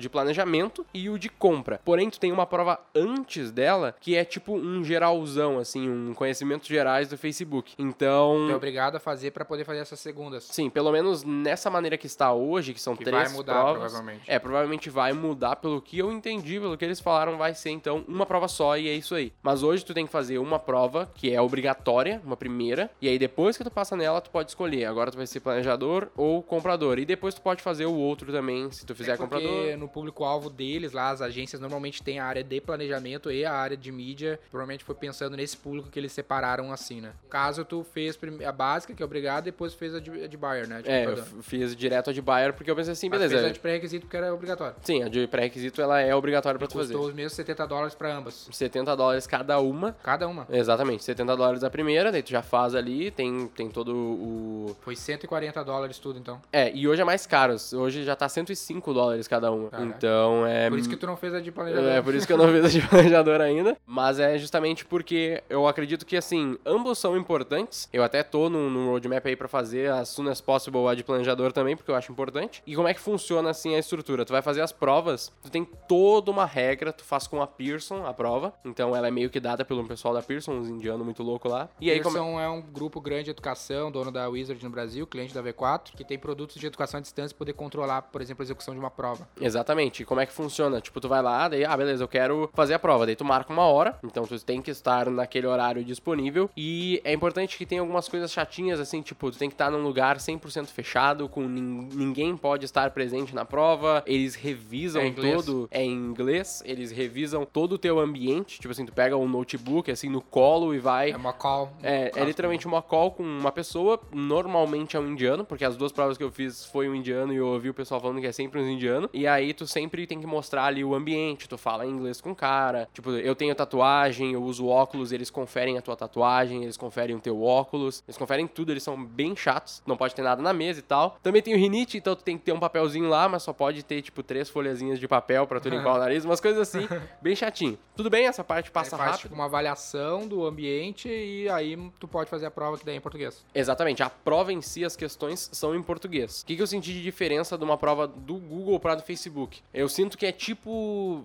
de 0.00 0.08
planejamento 0.08 0.86
e 0.92 1.08
o 1.08 1.18
de 1.18 1.28
compra. 1.40 1.80
Porém, 1.84 2.08
tu 2.10 2.20
tem 2.20 2.30
uma 2.30 2.46
prova 2.46 2.78
antes 2.94 3.50
dela, 3.50 3.96
que 3.98 4.14
é 4.14 4.24
tipo 4.24 4.54
um 4.54 4.84
geralzão, 4.84 5.58
assim, 5.58 5.88
um 5.90 6.12
conhecimentos 6.14 6.68
gerais 6.68 7.08
do 7.08 7.16
Facebook. 7.18 7.72
Então... 7.78 8.44
Tu 8.46 8.52
é 8.52 8.56
obrigado 8.56 8.96
a 8.96 9.00
fazer 9.00 9.30
pra 9.32 9.44
poder 9.44 9.64
fazer 9.64 9.80
essas 9.80 9.98
segundas. 9.98 10.44
Sim, 10.44 10.68
pelo 10.68 10.92
menos 10.92 11.24
nessa 11.24 11.70
maneira 11.70 11.96
que 11.96 12.06
está 12.06 12.32
hoje, 12.32 12.74
que 12.74 12.80
são 12.80 12.94
Que 12.94 13.04
três 13.04 13.24
vai 13.28 13.32
mudar, 13.32 13.54
provas. 13.62 13.78
provavelmente. 13.92 14.22
É, 14.30 14.38
provavelmente 14.38 14.90
vai 14.90 15.12
mudar 15.14 15.56
pelo 15.56 15.80
que 15.80 15.98
eu 15.98 16.12
entendi, 16.12 16.60
pelo 16.60 16.76
que 16.76 16.84
eles 16.84 17.00
falaram, 17.00 17.38
vai 17.38 17.54
ser 17.54 17.70
então 17.70 18.04
uma 18.06 18.26
prova 18.26 18.46
só 18.46 18.76
e 18.76 18.88
é 18.88 18.92
isso 18.94 19.14
aí. 19.14 19.32
Mas 19.42 19.62
hoje 19.62 19.84
tu 19.84 19.94
tem 19.94 20.04
que 20.06 20.12
fazer 20.12 20.38
uma 20.38 20.58
prova 20.58 21.10
que 21.14 21.32
é 21.32 21.40
obrigatória, 21.40 22.20
uma 22.24 22.36
primeira, 22.36 22.90
e 23.00 23.08
aí 23.08 23.18
depois 23.18 23.56
que 23.56 23.64
tu 23.64 23.70
passa 23.70 23.96
nela, 23.96 24.20
tu 24.20 24.30
pode 24.30 24.50
escolher. 24.50 24.84
Agora 24.84 25.10
tu 25.10 25.16
vai 25.16 25.26
ser 25.26 25.40
planejador 25.40 26.08
ou 26.16 26.42
comprador. 26.42 26.98
E 26.98 27.06
depois 27.06 27.34
tu 27.34 27.40
pode 27.40 27.62
fazer 27.62 27.86
o 27.86 27.94
outro 27.94 28.30
também, 28.30 28.70
se 28.70 28.84
tu 28.84 28.94
fizer 28.94 29.12
É 29.12 29.16
comprador. 29.16 29.76
no 29.78 29.88
público-alvo 29.88 30.50
deles, 30.50 30.92
lá, 30.92 31.10
as 31.10 31.20
agências 31.30 31.60
normalmente 31.60 32.02
têm 32.02 32.18
a 32.18 32.24
área 32.24 32.42
de 32.44 32.60
planejamento 32.60 33.30
e 33.30 33.44
a 33.44 33.52
área 33.52 33.76
de 33.76 33.90
mídia. 33.90 34.38
Provavelmente 34.50 34.84
foi 34.84 34.94
pensando 34.94 35.36
nesse 35.36 35.56
público 35.56 35.88
que 35.88 35.98
eles 35.98 36.12
separaram 36.12 36.72
assim, 36.72 37.00
né? 37.00 37.12
Caso 37.28 37.64
tu 37.64 37.84
fez 37.84 38.18
a 38.46 38.52
básica, 38.52 38.94
que 38.94 39.02
é 39.02 39.06
obrigado, 39.06 39.44
depois 39.44 39.74
fez 39.74 39.94
a 39.94 40.00
de, 40.00 40.24
a 40.24 40.26
de 40.26 40.36
buyer, 40.36 40.68
né? 40.68 40.82
É, 40.84 41.06
eu 41.06 41.16
fiz 41.42 41.74
direto 41.74 42.10
a 42.10 42.12
de 42.12 42.20
buyer 42.20 42.52
porque 42.52 42.70
eu 42.70 42.76
pensei 42.76 42.92
assim, 42.92 43.08
Mas 43.08 43.20
beleza. 43.20 43.38
fez 43.38 43.50
a 43.50 43.52
de 43.52 43.60
pré-requisito 43.60 44.06
porque 44.06 44.16
era 44.16 44.34
obrigatório. 44.34 44.74
Sim, 44.82 45.02
a 45.02 45.08
de 45.08 45.26
pré-requisito 45.26 45.80
ela 45.80 46.00
é 46.00 46.14
obrigatória 46.14 46.58
pra 46.58 46.66
tu 46.66 46.74
fazer. 46.74 46.92
Custou 46.94 47.08
os 47.08 47.14
mesmos 47.14 47.32
70 47.34 47.66
dólares 47.66 47.94
pra 47.94 48.14
ambas. 48.14 48.48
70 48.50 48.96
dólares 48.96 49.26
cada 49.26 49.60
uma. 49.60 49.92
Cada 50.02 50.26
uma. 50.26 50.46
Exatamente, 50.50 51.04
70 51.04 51.36
dólares 51.36 51.64
a 51.64 51.70
primeira, 51.70 52.10
daí 52.10 52.22
tu 52.22 52.30
já 52.30 52.42
faz 52.42 52.74
ali, 52.74 53.10
tem, 53.10 53.46
tem 53.48 53.68
todo 53.70 53.94
o. 53.94 54.76
Foi 54.80 54.96
140 54.96 55.64
dólares 55.64 55.98
tudo, 55.98 56.18
então. 56.18 56.40
É, 56.52 56.72
e 56.74 56.88
hoje 56.88 57.00
é 57.02 57.04
mais 57.04 57.26
caro, 57.26 57.56
hoje 57.74 58.04
já 58.04 58.16
tá 58.16 58.28
105 58.28 58.92
dólares 58.92 59.28
cada 59.28 59.50
uma. 59.50 59.70
Caraca. 59.70 59.88
Então 59.88 60.46
é. 60.46 60.68
Por 60.68 60.78
isso 60.78 60.88
que 60.88 60.96
tu 60.96 61.06
não 61.06 61.16
fez 61.20 61.34
a 61.34 61.40
de 61.40 61.52
planejamento. 61.52 61.88
É, 61.88 62.02
por 62.02 62.14
isso 62.14 62.26
que 62.26 62.32
eu 62.32 62.38
não 62.38 62.48
fiz 62.48 62.64
a 62.64 62.68
de 62.68 62.80
planejador 62.88 63.40
ainda. 63.40 63.76
Mas 63.86 64.18
é 64.18 64.36
justamente 64.38 64.84
porque 64.84 65.42
eu 65.48 65.68
acredito 65.68 66.04
que, 66.04 66.16
assim, 66.16 66.58
ambos 66.64 66.98
são 66.98 67.16
importantes. 67.16 67.88
Eu 67.92 68.02
até 68.02 68.22
tô 68.22 68.48
num, 68.48 68.68
num 68.68 68.90
roadmap 68.90 69.24
aí 69.26 69.36
pra 69.36 69.48
fazer 69.48 69.90
as 69.90 70.08
soon 70.08 70.28
as 70.28 70.40
possible 70.40 70.86
a 70.88 70.94
de 70.94 71.04
planejador 71.04 71.52
também, 71.52 71.76
porque 71.76 71.90
eu 71.90 71.94
acho 71.94 72.10
importante. 72.10 72.62
E 72.66 72.74
como 72.74 72.88
é 72.88 72.94
que 72.94 73.00
funciona, 73.00 73.50
assim, 73.50 73.74
a 73.74 73.78
estrutura? 73.78 74.24
Tu 74.24 74.32
vai 74.32 74.42
fazer 74.42 74.62
as 74.62 74.72
provas, 74.72 75.32
tu 75.42 75.50
tem 75.50 75.64
toda 75.64 76.30
uma 76.30 76.46
regra, 76.46 76.92
tu 76.92 77.04
faz 77.04 77.26
com 77.26 77.42
a 77.42 77.46
Pearson 77.46 78.06
a 78.06 78.14
prova. 78.14 78.52
Então 78.64 78.96
ela 78.96 79.08
é 79.08 79.10
meio 79.10 79.30
que 79.30 79.38
dada 79.38 79.64
pelo 79.64 79.86
pessoal 79.86 80.14
da 80.14 80.22
Pearson, 80.22 80.52
uns 80.52 80.68
indianos 80.68 81.04
muito 81.04 81.22
louco 81.22 81.48
lá. 81.48 81.68
E 81.80 81.90
aí, 81.90 82.00
como... 82.00 82.14
Pearson 82.14 82.40
é 82.40 82.48
um 82.48 82.62
grupo 82.62 83.00
grande 83.00 83.24
de 83.24 83.30
educação, 83.30 83.90
dono 83.90 84.10
da 84.10 84.28
Wizard 84.28 84.62
no 84.64 84.70
Brasil, 84.70 85.06
cliente 85.06 85.34
da 85.34 85.42
V4, 85.42 85.92
que 85.96 86.04
tem 86.04 86.18
produtos 86.18 86.56
de 86.56 86.66
educação 86.66 86.98
à 86.98 87.00
distância 87.00 87.36
poder 87.36 87.52
controlar, 87.52 88.02
por 88.02 88.20
exemplo, 88.20 88.42
a 88.42 88.44
execução 88.44 88.74
de 88.74 88.80
uma 88.80 88.90
prova. 88.90 89.28
Exatamente. 89.40 90.02
E 90.02 90.06
como 90.06 90.20
é 90.20 90.26
que 90.26 90.32
funciona? 90.32 90.80
Tipo, 90.80 91.00
tu 91.00 91.08
vai 91.10 91.20
lá, 91.22 91.48
daí, 91.48 91.64
ah, 91.64 91.76
beleza, 91.76 92.02
eu 92.04 92.08
quero 92.08 92.48
fazer 92.54 92.72
a 92.74 92.78
prova. 92.78 93.04
Daí 93.04 93.14
tu 93.16 93.24
marca 93.24 93.52
uma 93.52 93.64
hora, 93.64 93.98
então 94.02 94.24
tu 94.24 94.42
tem 94.42 94.62
que 94.62 94.70
estar 94.70 95.10
naquele 95.10 95.46
horário 95.46 95.84
disponível. 95.84 96.48
E 96.56 97.00
é 97.04 97.12
importante 97.12 97.58
que 97.58 97.66
tenha 97.66 97.80
algumas 97.82 98.08
coisas 98.08 98.32
chatinhas, 98.32 98.80
assim, 98.80 99.02
tipo, 99.02 99.30
tu 99.30 99.36
tem 99.38 99.48
que 99.48 99.54
estar 99.54 99.70
num 99.70 99.82
lugar 99.82 100.16
100% 100.18 100.66
fechado, 100.68 101.28
com 101.28 101.42
nin- 101.42 101.88
ninguém 101.92 102.36
pode 102.36 102.64
estar 102.64 102.90
presente 102.92 103.34
na 103.34 103.44
prova. 103.44 104.02
Eles 104.06 104.34
revisam 104.34 105.02
É 105.02 105.06
todo. 105.10 105.68
É 105.70 105.82
em 105.84 105.92
inglês, 105.92 106.62
eles 106.64 106.90
revisam 106.92 107.44
todo 107.44 107.72
o 107.72 107.78
teu 107.78 107.98
ambiente. 107.98 108.58
Tipo 108.60 108.70
assim, 108.72 108.86
tu 108.86 108.92
pega 108.92 109.16
um 109.16 109.28
notebook, 109.28 109.90
assim, 109.90 110.08
no 110.08 110.20
colo 110.22 110.72
e 110.74 110.78
vai. 110.78 111.10
É 111.10 111.16
uma 111.16 111.32
call. 111.32 111.72
É, 111.82 112.12
é 112.14 112.24
literalmente 112.24 112.66
uma 112.66 112.80
call 112.80 113.10
com 113.10 113.22
uma 113.24 113.50
pessoa, 113.50 113.98
normalmente 114.12 114.96
é 114.96 115.00
um 115.00 115.08
indiano, 115.08 115.44
porque 115.44 115.64
as 115.64 115.76
duas 115.76 115.90
provas 115.92 116.16
que 116.16 116.22
eu 116.24 116.30
fiz 116.30 116.64
foi 116.66 116.88
um 116.88 116.94
indiano 116.94 117.32
e 117.32 117.36
eu 117.36 117.46
ouvi 117.48 117.68
o 117.70 117.74
pessoal 117.74 118.00
falando 118.00 118.20
que 118.20 118.26
é 118.26 118.32
sempre 118.32 118.60
um 118.60 118.68
indiano. 118.70 119.10
E 119.12 119.26
aí 119.26 119.52
tu 119.52 119.66
sempre 119.66 120.06
tem 120.06 120.20
que 120.20 120.26
mostrar 120.26 120.64
ali 120.66 120.84
o 120.84 120.94
ambiente, 120.94 120.99
tu 121.48 121.58
fala 121.58 121.86
inglês 121.86 122.20
com 122.20 122.30
o 122.30 122.34
cara. 122.34 122.88
Tipo, 122.92 123.10
eu 123.10 123.34
tenho 123.34 123.54
tatuagem, 123.54 124.32
eu 124.32 124.42
uso 124.42 124.66
óculos, 124.66 125.12
eles 125.12 125.30
conferem 125.30 125.78
a 125.78 125.82
tua 125.82 125.96
tatuagem, 125.96 126.62
eles 126.62 126.76
conferem 126.76 127.16
o 127.16 127.20
teu 127.20 127.42
óculos, 127.42 128.02
eles 128.06 128.16
conferem 128.16 128.46
tudo, 128.46 128.72
eles 128.72 128.82
são 128.82 129.02
bem 129.02 129.34
chatos, 129.36 129.82
não 129.86 129.96
pode 129.96 130.14
ter 130.14 130.22
nada 130.22 130.42
na 130.42 130.52
mesa 130.52 130.80
e 130.80 130.82
tal. 130.82 131.18
Também 131.22 131.42
tenho 131.42 131.56
rinite, 131.56 131.98
então 131.98 132.14
tu 132.14 132.22
tem 132.22 132.36
que 132.38 132.44
ter 132.44 132.52
um 132.52 132.60
papelzinho 132.60 133.08
lá, 133.08 133.28
mas 133.28 133.42
só 133.42 133.52
pode 133.52 133.82
ter, 133.82 134.02
tipo, 134.02 134.22
três 134.22 134.48
folhazinhas 134.48 134.98
de 134.98 135.08
papel 135.08 135.46
pra 135.46 135.60
tu 135.60 135.68
limpar 135.70 135.94
o 135.94 135.98
nariz, 135.98 136.24
umas 136.24 136.40
coisas 136.40 136.60
assim, 136.60 136.88
bem 137.20 137.34
chatinho. 137.34 137.78
Tudo 137.96 138.10
bem, 138.10 138.26
essa 138.26 138.42
parte 138.42 138.70
passa 138.70 138.96
faz 138.96 139.10
rápido. 139.10 139.22
tipo, 139.22 139.34
uma 139.34 139.44
avaliação 139.44 140.26
do 140.26 140.46
ambiente 140.46 141.08
e 141.08 141.48
aí 141.48 141.76
tu 141.98 142.08
pode 142.08 142.30
fazer 142.30 142.46
a 142.46 142.50
prova 142.50 142.78
que 142.78 142.84
daí 142.84 142.94
é 142.94 142.98
em 142.98 143.00
português. 143.00 143.44
Exatamente, 143.54 144.02
a 144.02 144.10
prova 144.10 144.52
em 144.52 144.62
si, 144.62 144.84
as 144.84 144.96
questões 144.96 145.50
são 145.52 145.74
em 145.74 145.82
português. 145.82 146.42
O 146.42 146.46
que, 146.46 146.56
que 146.56 146.62
eu 146.62 146.66
senti 146.66 146.92
de 146.92 147.02
diferença 147.02 147.56
de 147.56 147.64
uma 147.64 147.76
prova 147.76 148.06
do 148.06 148.34
Google 148.34 148.78
para 148.80 148.94
do 148.94 149.02
Facebook? 149.02 149.60
Eu 149.72 149.88
sinto 149.88 150.16
que 150.16 150.26
é 150.26 150.32
tipo. 150.32 150.70